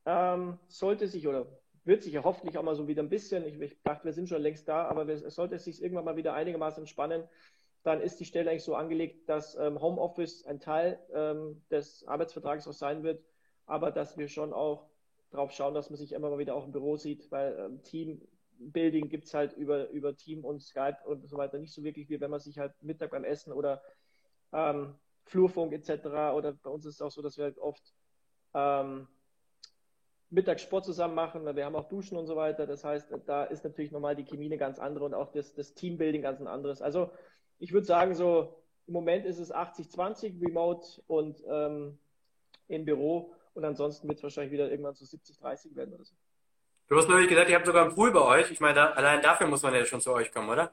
Ähm, 0.05 0.59
sollte 0.67 1.07
sich 1.07 1.29
oder 1.29 1.47
wird 1.85 2.03
sich 2.03 2.13
ja 2.13 2.25
hoffentlich 2.25 2.59
auch 2.59 2.65
mal 2.65 2.75
so 2.75 2.89
wieder 2.89 3.05
ein 3.05 3.09
bisschen, 3.09 3.47
ich, 3.47 3.61
ich 3.61 3.81
dachte, 3.85 4.05
wir 4.05 4.13
sind 4.13 4.29
schon 4.29 4.43
längst 4.43 4.67
da, 4.67 4.87
aber 4.87 5.09
es 5.09 5.23
sollte 5.33 5.55
es 5.55 5.65
sich 5.65 5.81
irgendwann 5.81 6.07
mal 6.07 6.17
wieder 6.17 6.35
einigermaßen 6.35 6.83
entspannen, 6.83 7.23
dann 7.85 8.01
ist 8.01 8.19
die 8.19 8.25
Stelle 8.25 8.51
eigentlich 8.51 8.65
so 8.65 8.75
angelegt, 8.75 9.29
dass 9.29 9.55
ähm, 9.55 9.81
Homeoffice 9.81 10.45
ein 10.45 10.59
Teil 10.59 10.99
ähm, 11.15 11.63
des 11.71 12.05
Arbeitsvertrages 12.05 12.67
auch 12.67 12.73
sein 12.73 13.05
wird, 13.05 13.25
aber 13.67 13.93
dass 13.93 14.19
wir 14.19 14.27
schon 14.27 14.53
auch 14.53 14.89
darauf 15.31 15.53
schauen, 15.53 15.75
dass 15.75 15.89
man 15.89 15.99
sich 15.99 16.15
immer 16.15 16.31
mal 16.31 16.39
wieder 16.39 16.57
auch 16.57 16.67
im 16.67 16.73
Büro 16.73 16.97
sieht, 16.97 17.31
weil 17.31 17.57
ähm, 17.57 17.81
Teambuilding 18.61 19.09
gibt 19.09 19.25
es 19.25 19.35
halt 19.35 19.55
über, 19.55 19.89
über 19.91 20.15
Team 20.17 20.45
und 20.45 20.63
Skype 20.63 20.99
und 21.07 21.27
so 21.29 21.37
weiter 21.37 21.59
nicht 21.59 21.73
so 21.73 21.83
wirklich, 21.83 22.09
wie 22.11 22.21
wenn 22.21 22.31
man 22.31 22.41
sich 22.41 22.59
halt 22.59 22.73
Mittag 22.83 23.11
beim 23.11 23.25
Essen 23.25 23.53
oder 23.53 23.83
ähm, 24.53 24.95
Flurfunk 25.25 25.73
etc. 25.73 26.07
oder 26.35 26.53
bei 26.53 26.71
uns 26.71 26.85
ist 26.85 26.97
es 26.97 27.03
auch 27.03 27.11
so, 27.11 27.23
dass 27.23 27.39
wir 27.39 27.45
halt 27.45 27.59
oft 27.59 27.95
ähm, 28.55 29.09
Mittagssport 30.29 30.85
zusammen 30.85 31.15
machen, 31.15 31.45
wir 31.57 31.65
haben 31.65 31.75
auch 31.75 31.89
Duschen 31.89 32.17
und 32.17 32.27
so 32.27 32.37
weiter. 32.37 32.67
Das 32.67 32.85
heißt, 32.85 33.13
da 33.27 33.45
ist 33.45 33.65
natürlich 33.65 33.91
nochmal 33.91 34.15
die 34.15 34.25
Chemie 34.25 34.47
eine 34.47 34.59
ganz 34.59 34.79
andere 34.79 35.05
und 35.05 35.15
auch 35.15 35.33
das, 35.33 35.55
das 35.55 35.75
Teambuilding 35.75 36.23
ganz 36.23 36.41
ein 36.41 36.47
anderes. 36.47 36.83
Also 36.83 37.11
ich 37.59 37.73
würde 37.73 37.87
sagen, 37.87 38.15
so 38.15 38.57
Im 38.87 38.93
Moment 38.95 39.27
ist 39.27 39.39
es 39.39 39.53
80-20 39.53 40.41
Remote 40.41 41.03
und 41.07 41.43
ähm, 41.49 41.99
im 42.69 42.85
Büro 42.85 43.35
und 43.55 43.65
ansonsten 43.65 44.09
wird 44.09 44.19
es 44.19 44.23
wahrscheinlich 44.23 44.53
wieder 44.53 44.71
irgendwann 44.71 44.95
so 44.95 45.05
70-30 45.05 45.75
werden 45.75 45.95
oder 45.95 46.05
so. 46.05 46.15
Du 46.91 46.97
hast 46.97 47.09
nämlich 47.09 47.29
gesagt, 47.29 47.49
ihr 47.49 47.55
habt 47.55 47.67
sogar 47.67 47.85
einen 47.85 47.95
Pool 47.95 48.11
bei 48.11 48.21
euch. 48.21 48.51
Ich 48.51 48.59
meine, 48.59 48.75
da, 48.75 48.91
allein 48.91 49.23
dafür 49.23 49.47
muss 49.47 49.63
man 49.63 49.73
ja 49.73 49.85
schon 49.85 50.01
zu 50.01 50.13
euch 50.13 50.33
kommen, 50.33 50.51
oder? 50.51 50.73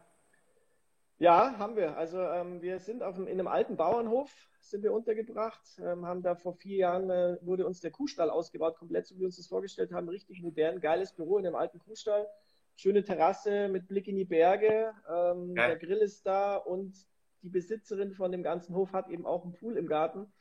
Ja, 1.20 1.56
haben 1.60 1.76
wir. 1.76 1.96
Also 1.96 2.20
ähm, 2.20 2.60
wir 2.60 2.80
sind 2.80 3.04
auf 3.04 3.18
einem, 3.18 3.28
in 3.28 3.34
einem 3.34 3.48
alten 3.48 3.78
Bauernhof 3.78 4.32
sind 4.60 4.82
wir 4.82 4.94
untergebracht, 4.94 5.62
ähm, 5.80 6.08
haben 6.08 6.24
da 6.24 6.34
vor 6.34 6.56
vier 6.56 6.78
Jahren 6.78 7.12
äh, 7.12 7.38
wurde 7.42 7.68
uns 7.68 7.82
der 7.82 7.92
Kuhstall 7.92 8.32
ausgebaut, 8.32 8.78
komplett 8.78 9.06
so 9.06 9.14
wie 9.14 9.20
wir 9.20 9.26
uns 9.28 9.38
das 9.38 9.46
vorgestellt 9.46 9.94
haben, 9.94 10.10
richtig 10.10 10.42
modern, 10.42 10.82
geiles 10.82 11.14
Büro 11.14 11.38
in 11.38 11.46
einem 11.46 11.56
alten 11.56 11.78
Kuhstall, 11.78 12.28
schöne 12.76 13.04
Terrasse 13.04 13.68
mit 13.68 13.88
Blick 13.88 14.08
in 14.08 14.16
die 14.16 14.26
Berge, 14.26 14.94
ähm, 15.08 15.54
der 15.54 15.78
Grill 15.78 16.00
ist 16.00 16.26
da 16.26 16.56
und 16.56 16.96
die 17.44 17.50
Besitzerin 17.50 18.14
von 18.14 18.32
dem 18.32 18.42
ganzen 18.42 18.76
Hof 18.76 18.92
hat 18.92 19.08
eben 19.10 19.28
auch 19.28 19.44
einen 19.44 19.54
Pool 19.54 19.78
im 19.78 19.88
Garten 19.88 20.34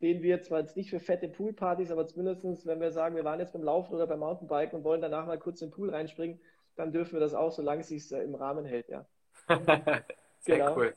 den 0.00 0.22
wir 0.22 0.42
zwar 0.42 0.60
jetzt 0.60 0.76
nicht 0.76 0.90
für 0.90 1.00
fette 1.00 1.28
Poolpartys, 1.28 1.90
aber 1.90 2.06
zumindest, 2.06 2.66
wenn 2.66 2.80
wir 2.80 2.92
sagen, 2.92 3.16
wir 3.16 3.24
waren 3.24 3.40
jetzt 3.40 3.52
beim 3.52 3.62
Laufen 3.62 3.94
oder 3.94 4.06
beim 4.06 4.20
Mountainbiken 4.20 4.78
und 4.78 4.84
wollen 4.84 5.00
danach 5.00 5.26
mal 5.26 5.38
kurz 5.38 5.60
in 5.60 5.68
den 5.68 5.74
Pool 5.74 5.90
reinspringen, 5.90 6.40
dann 6.76 6.92
dürfen 6.92 7.14
wir 7.14 7.20
das 7.20 7.34
auch, 7.34 7.50
solange 7.50 7.80
es 7.80 7.88
sich 7.88 8.10
äh, 8.12 8.22
im 8.22 8.34
Rahmen 8.34 8.64
hält, 8.64 8.88
ja. 8.88 9.04
Sehr 10.40 10.58
genau. 10.58 10.76
cool. 10.76 10.94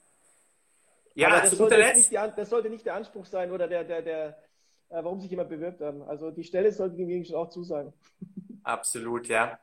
Ja, 1.15 1.27
aber 1.27 1.41
das 1.41 1.51
sollte, 1.51 1.77
nicht 1.77 2.11
die, 2.11 2.15
das 2.35 2.49
sollte 2.49 2.69
nicht 2.69 2.85
der 2.85 2.95
Anspruch 2.95 3.25
sein 3.25 3.51
oder 3.51 3.67
der, 3.67 3.83
der, 3.83 4.01
der, 4.01 4.27
äh, 4.89 5.03
warum 5.03 5.19
sich 5.19 5.29
jemand 5.29 5.49
bewirbt. 5.49 5.81
Ähm, 5.81 6.03
also 6.03 6.31
die 6.31 6.43
Stelle 6.43 6.71
sollte 6.71 6.95
demjenigen 6.95 7.25
schon 7.25 7.35
auch 7.35 7.49
zusagen. 7.49 7.93
Absolut, 8.63 9.27
ja. 9.27 9.59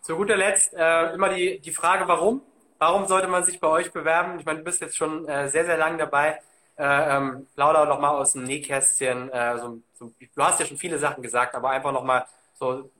Zu 0.00 0.16
guter 0.16 0.36
Letzt 0.36 0.72
äh, 0.74 1.12
immer 1.14 1.34
die, 1.34 1.58
die 1.58 1.72
Frage, 1.72 2.06
warum? 2.06 2.42
Warum 2.78 3.06
sollte 3.06 3.26
man 3.26 3.42
sich 3.42 3.58
bei 3.58 3.68
euch 3.68 3.92
bewerben? 3.92 4.38
Ich 4.38 4.46
meine, 4.46 4.60
du 4.60 4.64
bist 4.64 4.80
jetzt 4.80 4.96
schon 4.96 5.26
äh, 5.28 5.48
sehr, 5.48 5.64
sehr 5.64 5.76
lange 5.76 5.98
dabei. 5.98 6.40
Äh, 6.78 7.16
ähm, 7.16 7.46
plauder 7.54 7.86
doch 7.86 8.00
mal 8.00 8.10
aus 8.10 8.32
dem 8.32 8.44
Nähkästchen. 8.44 9.30
Äh, 9.30 9.58
so, 9.58 9.80
so, 9.94 10.12
du 10.34 10.42
hast 10.42 10.60
ja 10.60 10.66
schon 10.66 10.76
viele 10.76 10.98
Sachen 10.98 11.22
gesagt, 11.22 11.54
aber 11.54 11.70
einfach 11.70 11.92
noch 11.92 12.04
mal 12.04 12.26
so 12.54 12.70
ein 12.72 12.90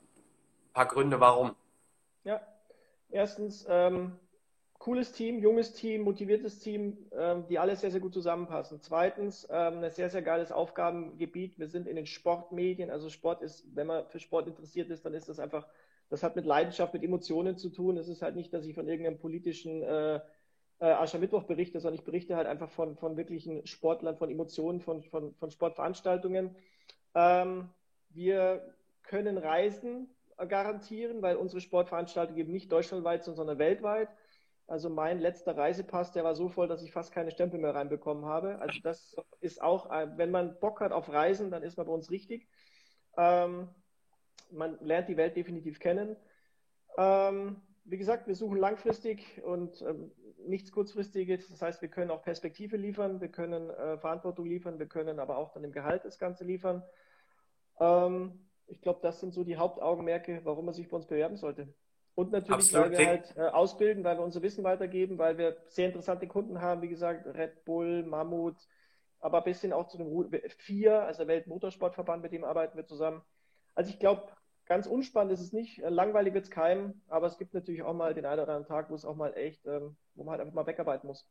paar 0.72 0.86
Gründe, 0.86 1.20
warum. 1.20 1.54
Ja, 2.24 2.40
erstens, 3.10 3.66
ähm, 3.68 4.18
cooles 4.78 5.12
Team, 5.12 5.40
junges 5.40 5.72
Team, 5.72 6.02
motiviertes 6.02 6.60
Team, 6.60 6.96
ähm, 7.12 7.44
die 7.48 7.58
alle 7.58 7.76
sehr, 7.76 7.90
sehr 7.90 8.00
gut 8.00 8.14
zusammenpassen. 8.14 8.80
Zweitens, 8.80 9.46
ähm, 9.50 9.82
ein 9.82 9.90
sehr, 9.90 10.10
sehr 10.10 10.22
geiles 10.22 10.52
Aufgabengebiet. 10.52 11.58
Wir 11.58 11.68
sind 11.68 11.88
in 11.88 11.96
den 11.96 12.06
Sportmedien. 12.06 12.90
Also 12.90 13.10
Sport 13.10 13.42
ist, 13.42 13.66
wenn 13.74 13.88
man 13.88 14.06
für 14.06 14.20
Sport 14.20 14.46
interessiert 14.46 14.88
ist, 14.90 15.04
dann 15.04 15.14
ist 15.14 15.28
das 15.28 15.38
einfach, 15.38 15.66
das 16.08 16.22
hat 16.22 16.36
mit 16.36 16.46
Leidenschaft, 16.46 16.94
mit 16.94 17.02
Emotionen 17.02 17.58
zu 17.58 17.70
tun. 17.70 17.96
Es 17.96 18.08
ist 18.08 18.22
halt 18.22 18.36
nicht, 18.36 18.54
dass 18.54 18.64
ich 18.64 18.74
von 18.74 18.88
irgendeinem 18.88 19.18
politischen 19.18 19.82
äh, 19.82 20.20
äh, 20.78 20.86
Aschermittwoch 20.86 21.44
berichte, 21.44 21.80
sondern 21.80 21.98
ich 21.98 22.04
berichte 22.04 22.36
halt 22.36 22.46
einfach 22.46 22.70
von, 22.70 22.96
von 22.96 23.16
wirklichen 23.16 23.66
Sportlern, 23.66 24.16
von 24.16 24.30
Emotionen, 24.30 24.80
von, 24.80 25.02
von, 25.02 25.34
von 25.34 25.50
Sportveranstaltungen. 25.50 26.56
Ähm, 27.14 27.70
wir 28.10 28.74
können 29.02 29.38
Reisen 29.38 30.08
garantieren, 30.48 31.22
weil 31.22 31.36
unsere 31.36 31.60
Sportveranstaltungen 31.60 32.40
eben 32.40 32.52
nicht 32.52 32.70
deutschlandweit 32.70 33.24
sind, 33.24 33.36
sondern 33.36 33.58
weltweit. 33.58 34.08
Also 34.66 34.90
mein 34.90 35.20
letzter 35.20 35.56
Reisepass, 35.56 36.12
der 36.12 36.24
war 36.24 36.34
so 36.34 36.48
voll, 36.48 36.66
dass 36.66 36.82
ich 36.82 36.92
fast 36.92 37.12
keine 37.12 37.30
Stempel 37.30 37.60
mehr 37.60 37.74
reinbekommen 37.74 38.24
habe. 38.24 38.58
Also 38.58 38.80
das 38.82 39.16
ist 39.40 39.62
auch, 39.62 39.90
äh, 39.90 40.08
wenn 40.16 40.30
man 40.30 40.58
Bock 40.58 40.80
hat 40.80 40.92
auf 40.92 41.08
Reisen, 41.08 41.50
dann 41.50 41.62
ist 41.62 41.76
man 41.76 41.86
bei 41.86 41.92
uns 41.92 42.10
richtig. 42.10 42.48
Ähm, 43.16 43.68
man 44.50 44.78
lernt 44.80 45.08
die 45.08 45.16
Welt 45.16 45.36
definitiv 45.36 45.78
kennen. 45.78 46.16
Ähm, 46.98 47.62
wie 47.84 47.96
gesagt, 47.96 48.26
wir 48.26 48.34
suchen 48.34 48.58
langfristig 48.58 49.42
und 49.44 49.80
ähm, 49.82 50.10
nichts 50.38 50.72
kurzfristiges. 50.72 51.48
Das 51.48 51.62
heißt, 51.62 51.82
wir 51.82 51.88
können 51.88 52.10
auch 52.10 52.22
Perspektive 52.22 52.76
liefern, 52.76 53.20
wir 53.20 53.28
können 53.28 53.70
äh, 53.70 53.98
Verantwortung 53.98 54.46
liefern, 54.46 54.78
wir 54.78 54.86
können 54.86 55.18
aber 55.18 55.36
auch 55.38 55.52
dann 55.52 55.64
im 55.64 55.72
Gehalt 55.72 56.04
das 56.04 56.18
Ganze 56.18 56.44
liefern. 56.44 56.82
Ähm, 57.80 58.46
ich 58.66 58.80
glaube, 58.80 59.00
das 59.02 59.20
sind 59.20 59.32
so 59.32 59.44
die 59.44 59.56
Hauptaugenmerke, 59.56 60.40
warum 60.44 60.66
man 60.66 60.74
sich 60.74 60.88
bei 60.88 60.96
uns 60.96 61.06
bewerben 61.06 61.36
sollte. 61.36 61.72
Und 62.14 62.32
natürlich, 62.32 62.74
Absolut. 62.74 62.92
weil 62.92 62.98
wir 62.98 63.06
halt 63.06 63.36
äh, 63.36 63.40
ausbilden, 63.42 64.02
weil 64.02 64.16
wir 64.16 64.24
unser 64.24 64.42
Wissen 64.42 64.64
weitergeben, 64.64 65.18
weil 65.18 65.36
wir 65.36 65.56
sehr 65.68 65.86
interessante 65.86 66.26
Kunden 66.26 66.60
haben, 66.60 66.82
wie 66.82 66.88
gesagt, 66.88 67.26
Red 67.26 67.64
Bull, 67.64 68.02
Mammut, 68.04 68.56
aber 69.20 69.38
ein 69.38 69.44
bisschen 69.44 69.72
auch 69.72 69.88
zu 69.88 69.98
dem 69.98 70.30
FIA, 70.58 71.04
also 71.04 71.18
der 71.18 71.28
Weltmotorsportverband, 71.28 72.22
mit 72.22 72.32
dem 72.32 72.44
arbeiten 72.44 72.76
wir 72.76 72.86
zusammen. 72.86 73.22
Also 73.74 73.90
ich 73.90 73.98
glaube, 73.98 74.28
ganz 74.66 74.86
unspannend 74.86 75.32
ist 75.32 75.40
es 75.40 75.52
nicht, 75.52 75.78
äh, 75.82 75.88
langweilig 75.88 76.34
wird 76.34 76.44
es 76.44 76.50
keinem, 76.50 77.00
aber 77.08 77.26
es 77.26 77.38
gibt 77.38 77.54
natürlich 77.54 77.82
auch 77.82 77.94
mal 77.94 78.14
den 78.14 78.26
einen 78.26 78.40
oder 78.40 78.54
anderen 78.54 78.66
Tag, 78.68 78.90
wo 78.90 78.94
es 78.94 79.04
auch 79.04 79.16
mal 79.16 79.34
echt, 79.34 79.64
ähm, 79.66 79.96
wo 80.14 80.24
man 80.24 80.32
halt 80.32 80.40
einfach 80.42 80.54
mal 80.54 80.66
wegarbeiten 80.66 81.06
muss. 81.06 81.26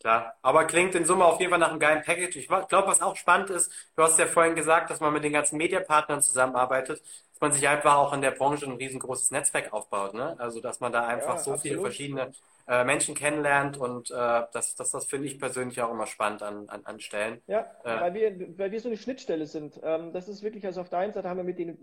Klar, 0.00 0.34
aber 0.40 0.64
klingt 0.64 0.94
in 0.94 1.04
Summe 1.04 1.26
auf 1.26 1.38
jeden 1.40 1.50
Fall 1.50 1.58
nach 1.58 1.70
einem 1.70 1.78
geilen 1.78 2.02
Package. 2.02 2.36
Ich 2.36 2.48
glaube, 2.48 2.86
was 2.86 3.02
auch 3.02 3.16
spannend 3.16 3.50
ist, 3.50 3.70
du 3.96 4.02
hast 4.02 4.18
ja 4.18 4.26
vorhin 4.26 4.54
gesagt, 4.54 4.88
dass 4.88 5.00
man 5.00 5.12
mit 5.12 5.24
den 5.24 5.32
ganzen 5.34 5.58
Mediapartnern 5.58 6.22
zusammenarbeitet, 6.22 7.02
man 7.40 7.52
sich 7.52 7.66
einfach 7.68 7.96
auch 7.96 8.12
in 8.12 8.20
der 8.20 8.32
Branche 8.32 8.66
ein 8.66 8.76
riesengroßes 8.76 9.30
Netzwerk 9.30 9.72
aufbaut. 9.72 10.14
Ne? 10.14 10.36
Also, 10.38 10.60
dass 10.60 10.80
man 10.80 10.92
da 10.92 11.06
einfach 11.06 11.36
ja, 11.36 11.38
so 11.38 11.52
absolut. 11.52 11.60
viele 11.60 11.80
verschiedene 11.80 12.32
äh, 12.68 12.84
Menschen 12.84 13.14
kennenlernt 13.14 13.78
und 13.78 14.10
äh, 14.10 14.14
das, 14.52 14.74
das, 14.76 14.90
das 14.90 15.06
finde 15.06 15.26
ich 15.26 15.38
persönlich 15.38 15.80
auch 15.82 15.90
immer 15.90 16.06
spannend 16.06 16.42
an, 16.42 16.68
an, 16.68 16.84
an 16.84 17.00
Stellen. 17.00 17.40
Ja, 17.46 17.62
äh, 17.84 18.00
weil, 18.00 18.14
wir, 18.14 18.58
weil 18.58 18.70
wir 18.70 18.80
so 18.80 18.88
eine 18.88 18.96
Schnittstelle 18.96 19.46
sind. 19.46 19.80
Ähm, 19.82 20.12
das 20.12 20.28
ist 20.28 20.42
wirklich, 20.42 20.64
also 20.66 20.80
auf 20.80 20.88
der 20.88 21.00
einen 21.00 21.12
Seite 21.12 21.28
haben 21.28 21.38
wir 21.38 21.44
mit 21.44 21.58
den, 21.58 21.78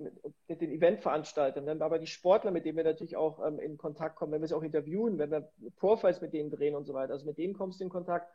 mit 0.47 0.61
den 0.61 0.71
Eventveranstaltern, 0.71 1.81
aber 1.81 1.99
die 1.99 2.07
Sportler, 2.07 2.51
mit 2.51 2.65
denen 2.65 2.77
wir 2.77 2.83
natürlich 2.83 3.17
auch 3.17 3.45
ähm, 3.45 3.59
in 3.59 3.77
Kontakt 3.77 4.15
kommen, 4.15 4.31
wenn 4.31 4.41
wir 4.41 4.47
sie 4.47 4.55
auch 4.55 4.63
interviewen, 4.63 5.17
wenn 5.17 5.31
wir 5.31 5.49
Profiles 5.75 6.21
mit 6.21 6.33
denen 6.33 6.51
drehen 6.51 6.75
und 6.75 6.85
so 6.85 6.93
weiter. 6.93 7.13
Also 7.13 7.25
mit 7.25 7.37
denen 7.37 7.53
kommst 7.53 7.79
du 7.79 7.83
in 7.83 7.89
Kontakt. 7.89 8.31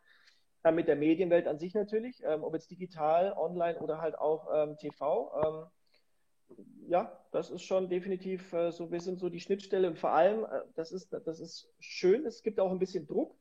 Äh, 0.65 0.73
mit 0.73 0.89
der 0.89 0.97
Medienwelt 0.97 1.49
an 1.49 1.59
sich 1.59 1.75
natürlich, 1.75 2.23
ähm, 2.25 2.45
ob 2.45 2.55
jetzt 2.55 2.71
digital, 2.71 3.33
online 3.33 3.79
oder 3.81 4.01
halt 4.01 4.19
auch 4.19 4.49
ähm, 4.55 4.77
TV. 4.77 5.33
Ähm, 5.43 5.67
ja, 6.89 7.19
das 7.31 7.51
ist 7.51 7.63
schon 7.63 7.89
definitiv 7.89 8.53
äh, 8.53 8.71
so, 8.71 8.91
wir 8.91 9.01
sind 9.01 9.19
so 9.19 9.29
die 9.29 9.41
Schnittstelle 9.41 9.89
und 9.89 9.99
vor 9.99 10.11
allem, 10.11 10.45
äh, 10.45 10.63
das, 10.75 10.93
ist, 10.93 11.13
das 11.13 11.41
ist 11.41 11.73
schön, 11.81 12.27
es 12.27 12.43
gibt 12.43 12.61
auch 12.61 12.71
ein 12.71 12.79
bisschen 12.79 13.07
Druck. 13.07 13.35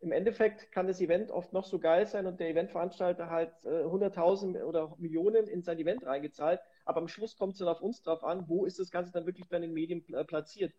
Im 0.00 0.12
Endeffekt 0.12 0.72
kann 0.72 0.86
das 0.86 1.00
Event 1.00 1.30
oft 1.30 1.52
noch 1.52 1.66
so 1.66 1.78
geil 1.78 2.06
sein 2.06 2.26
und 2.26 2.40
der 2.40 2.48
Eventveranstalter 2.48 3.28
halt 3.28 3.52
äh, 3.64 3.84
100.000 3.84 4.62
oder 4.64 4.94
Millionen 4.98 5.46
in 5.46 5.62
sein 5.62 5.78
Event 5.78 6.04
reingezahlt, 6.06 6.60
aber 6.84 7.00
am 7.00 7.08
Schluss 7.08 7.36
kommt 7.36 7.52
es 7.52 7.58
dann 7.58 7.68
auf 7.68 7.82
uns 7.82 8.02
drauf 8.02 8.24
an, 8.24 8.48
wo 8.48 8.64
ist 8.64 8.78
das 8.78 8.90
Ganze 8.90 9.12
dann 9.12 9.26
wirklich 9.26 9.48
bei 9.48 9.58
den 9.58 9.72
Medien 9.72 10.02
äh, 10.14 10.24
platziert. 10.24 10.72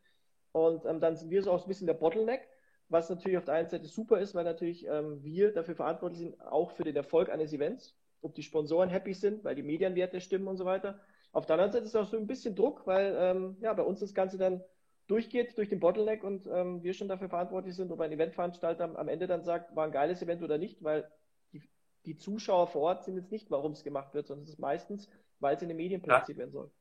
Und 0.51 0.85
ähm, 0.85 0.99
dann 0.99 1.15
sind 1.15 1.29
wir 1.29 1.43
so 1.43 1.51
auch 1.51 1.63
ein 1.63 1.67
bisschen 1.67 1.87
der 1.87 1.93
Bottleneck, 1.93 2.47
was 2.89 3.09
natürlich 3.09 3.37
auf 3.37 3.45
der 3.45 3.53
einen 3.53 3.69
Seite 3.69 3.85
super 3.87 4.19
ist, 4.19 4.35
weil 4.35 4.43
natürlich 4.43 4.85
ähm, 4.85 5.23
wir 5.23 5.53
dafür 5.53 5.75
verantwortlich 5.75 6.19
sind, 6.19 6.41
auch 6.41 6.71
für 6.71 6.83
den 6.83 6.95
Erfolg 6.95 7.29
eines 7.29 7.53
Events, 7.53 7.95
ob 8.21 8.35
die 8.35 8.43
Sponsoren 8.43 8.89
happy 8.89 9.13
sind, 9.13 9.43
weil 9.43 9.55
die 9.55 9.63
Medienwerte 9.63 10.19
stimmen 10.19 10.47
und 10.47 10.57
so 10.57 10.65
weiter. 10.65 10.99
Auf 11.33 11.45
der 11.45 11.55
anderen 11.55 11.71
Seite 11.71 11.85
ist 11.85 11.95
auch 11.95 12.07
so 12.07 12.17
ein 12.17 12.27
bisschen 12.27 12.55
Druck, 12.55 12.85
weil 12.85 13.15
ähm, 13.17 13.57
ja, 13.61 13.73
bei 13.73 13.83
uns 13.83 13.99
das 13.99 14.13
Ganze 14.13 14.37
dann 14.37 14.63
durchgeht 15.07 15.57
durch 15.57 15.69
den 15.69 15.79
Bottleneck 15.79 16.23
und 16.23 16.47
ähm, 16.47 16.83
wir 16.83 16.93
schon 16.93 17.07
dafür 17.07 17.29
verantwortlich 17.29 17.75
sind, 17.75 17.91
ob 17.91 17.99
ein 18.01 18.11
Eventveranstalter 18.11 18.97
am 18.97 19.07
Ende 19.07 19.27
dann 19.27 19.43
sagt, 19.43 19.75
war 19.75 19.85
ein 19.85 19.91
geiles 19.91 20.21
Event 20.21 20.41
oder 20.41 20.57
nicht, 20.57 20.83
weil 20.83 21.09
die, 21.53 21.61
die 22.05 22.17
Zuschauer 22.17 22.67
vor 22.67 22.81
Ort 22.81 23.03
sind 23.03 23.15
jetzt 23.17 23.31
nicht, 23.31 23.51
warum 23.51 23.73
es 23.73 23.83
gemacht 23.83 24.13
wird, 24.13 24.27
sondern 24.27 24.43
es 24.43 24.51
ist 24.51 24.59
meistens, 24.59 25.09
weil 25.39 25.55
es 25.55 25.61
in 25.61 25.67
den 25.67 25.77
Medien 25.77 26.01
platziert 26.01 26.37
ja. 26.37 26.43
werden 26.43 26.51
soll. 26.51 26.71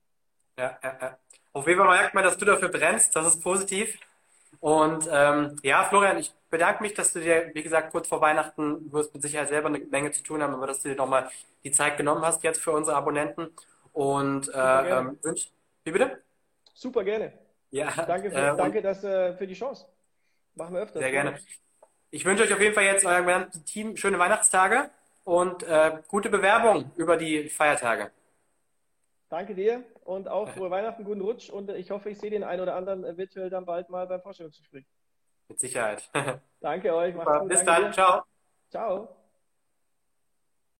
Ja, 0.58 0.78
ja, 0.82 0.98
ja. 1.00 1.18
Auf 1.52 1.66
jeden 1.66 1.78
Fall 1.80 1.88
merkt 1.88 2.14
man, 2.14 2.24
dass 2.24 2.36
du 2.36 2.44
dafür 2.44 2.68
brennst, 2.68 3.16
das 3.16 3.26
ist 3.26 3.42
positiv. 3.42 3.98
Und 4.60 5.08
ähm, 5.10 5.56
ja, 5.62 5.84
Florian, 5.84 6.18
ich 6.18 6.32
bedanke 6.50 6.82
mich, 6.82 6.94
dass 6.94 7.12
du 7.12 7.20
dir, 7.20 7.50
wie 7.54 7.62
gesagt, 7.62 7.90
kurz 7.92 8.08
vor 8.08 8.20
Weihnachten, 8.20 8.90
du 8.90 8.92
wirst 8.92 9.14
mit 9.14 9.22
Sicherheit 9.22 9.48
selber 9.48 9.68
eine 9.68 9.78
Menge 9.78 10.12
zu 10.12 10.22
tun 10.22 10.42
haben, 10.42 10.54
aber 10.54 10.66
dass 10.66 10.82
du 10.82 10.88
dir 10.88 10.96
nochmal 10.96 11.30
die 11.64 11.70
Zeit 11.70 11.96
genommen 11.96 12.22
hast 12.22 12.42
jetzt 12.42 12.60
für 12.60 12.72
unsere 12.72 12.96
Abonnenten. 12.96 13.50
Und 13.92 14.48
äh, 14.54 14.98
ähm, 14.98 15.18
wünsch, 15.22 15.50
wie 15.84 15.92
bitte? 15.92 16.22
Super 16.74 17.04
gerne. 17.04 17.32
Ja. 17.70 17.90
Danke, 18.06 18.30
für, 18.30 18.36
äh, 18.36 18.56
danke 18.56 18.82
dass, 18.82 19.04
äh, 19.04 19.34
für 19.34 19.46
die 19.46 19.54
Chance. 19.54 19.86
Machen 20.54 20.74
wir 20.74 20.82
öfter. 20.82 20.98
Sehr 20.98 21.10
gerne. 21.10 21.38
Ich 22.10 22.24
wünsche 22.24 22.42
euch 22.42 22.52
auf 22.52 22.60
jeden 22.60 22.74
Fall 22.74 22.84
jetzt 22.84 23.04
eurem 23.04 23.26
ganzen 23.26 23.64
Team 23.64 23.96
schöne 23.96 24.18
Weihnachtstage 24.18 24.90
und 25.24 25.62
äh, 25.62 25.98
gute 26.08 26.28
Bewerbung 26.28 26.90
über 26.96 27.16
die 27.16 27.48
Feiertage. 27.48 28.10
Danke 29.28 29.54
dir 29.54 29.84
und 30.04 30.28
auch 30.28 30.48
frohe 30.48 30.70
Weihnachten, 30.70 31.04
guten 31.04 31.20
Rutsch 31.20 31.50
und 31.50 31.70
ich 31.70 31.92
hoffe, 31.92 32.10
ich 32.10 32.18
sehe 32.18 32.30
den 32.30 32.42
einen 32.42 32.62
oder 32.62 32.74
anderen 32.74 33.04
äh, 33.04 33.16
virtuell 33.16 33.48
dann 33.48 33.64
bald 33.64 33.88
mal 33.88 34.06
beim 34.08 34.20
Vorstellungsgespräch. 34.20 34.84
Mit 35.48 35.60
Sicherheit. 35.60 36.10
Danke 36.60 36.94
euch. 36.94 37.14
Bis 37.14 37.24
Danke 37.24 37.64
dann. 37.64 37.82
Dir. 37.84 37.92
Ciao. 37.92 38.22
Ciao. 38.70 39.19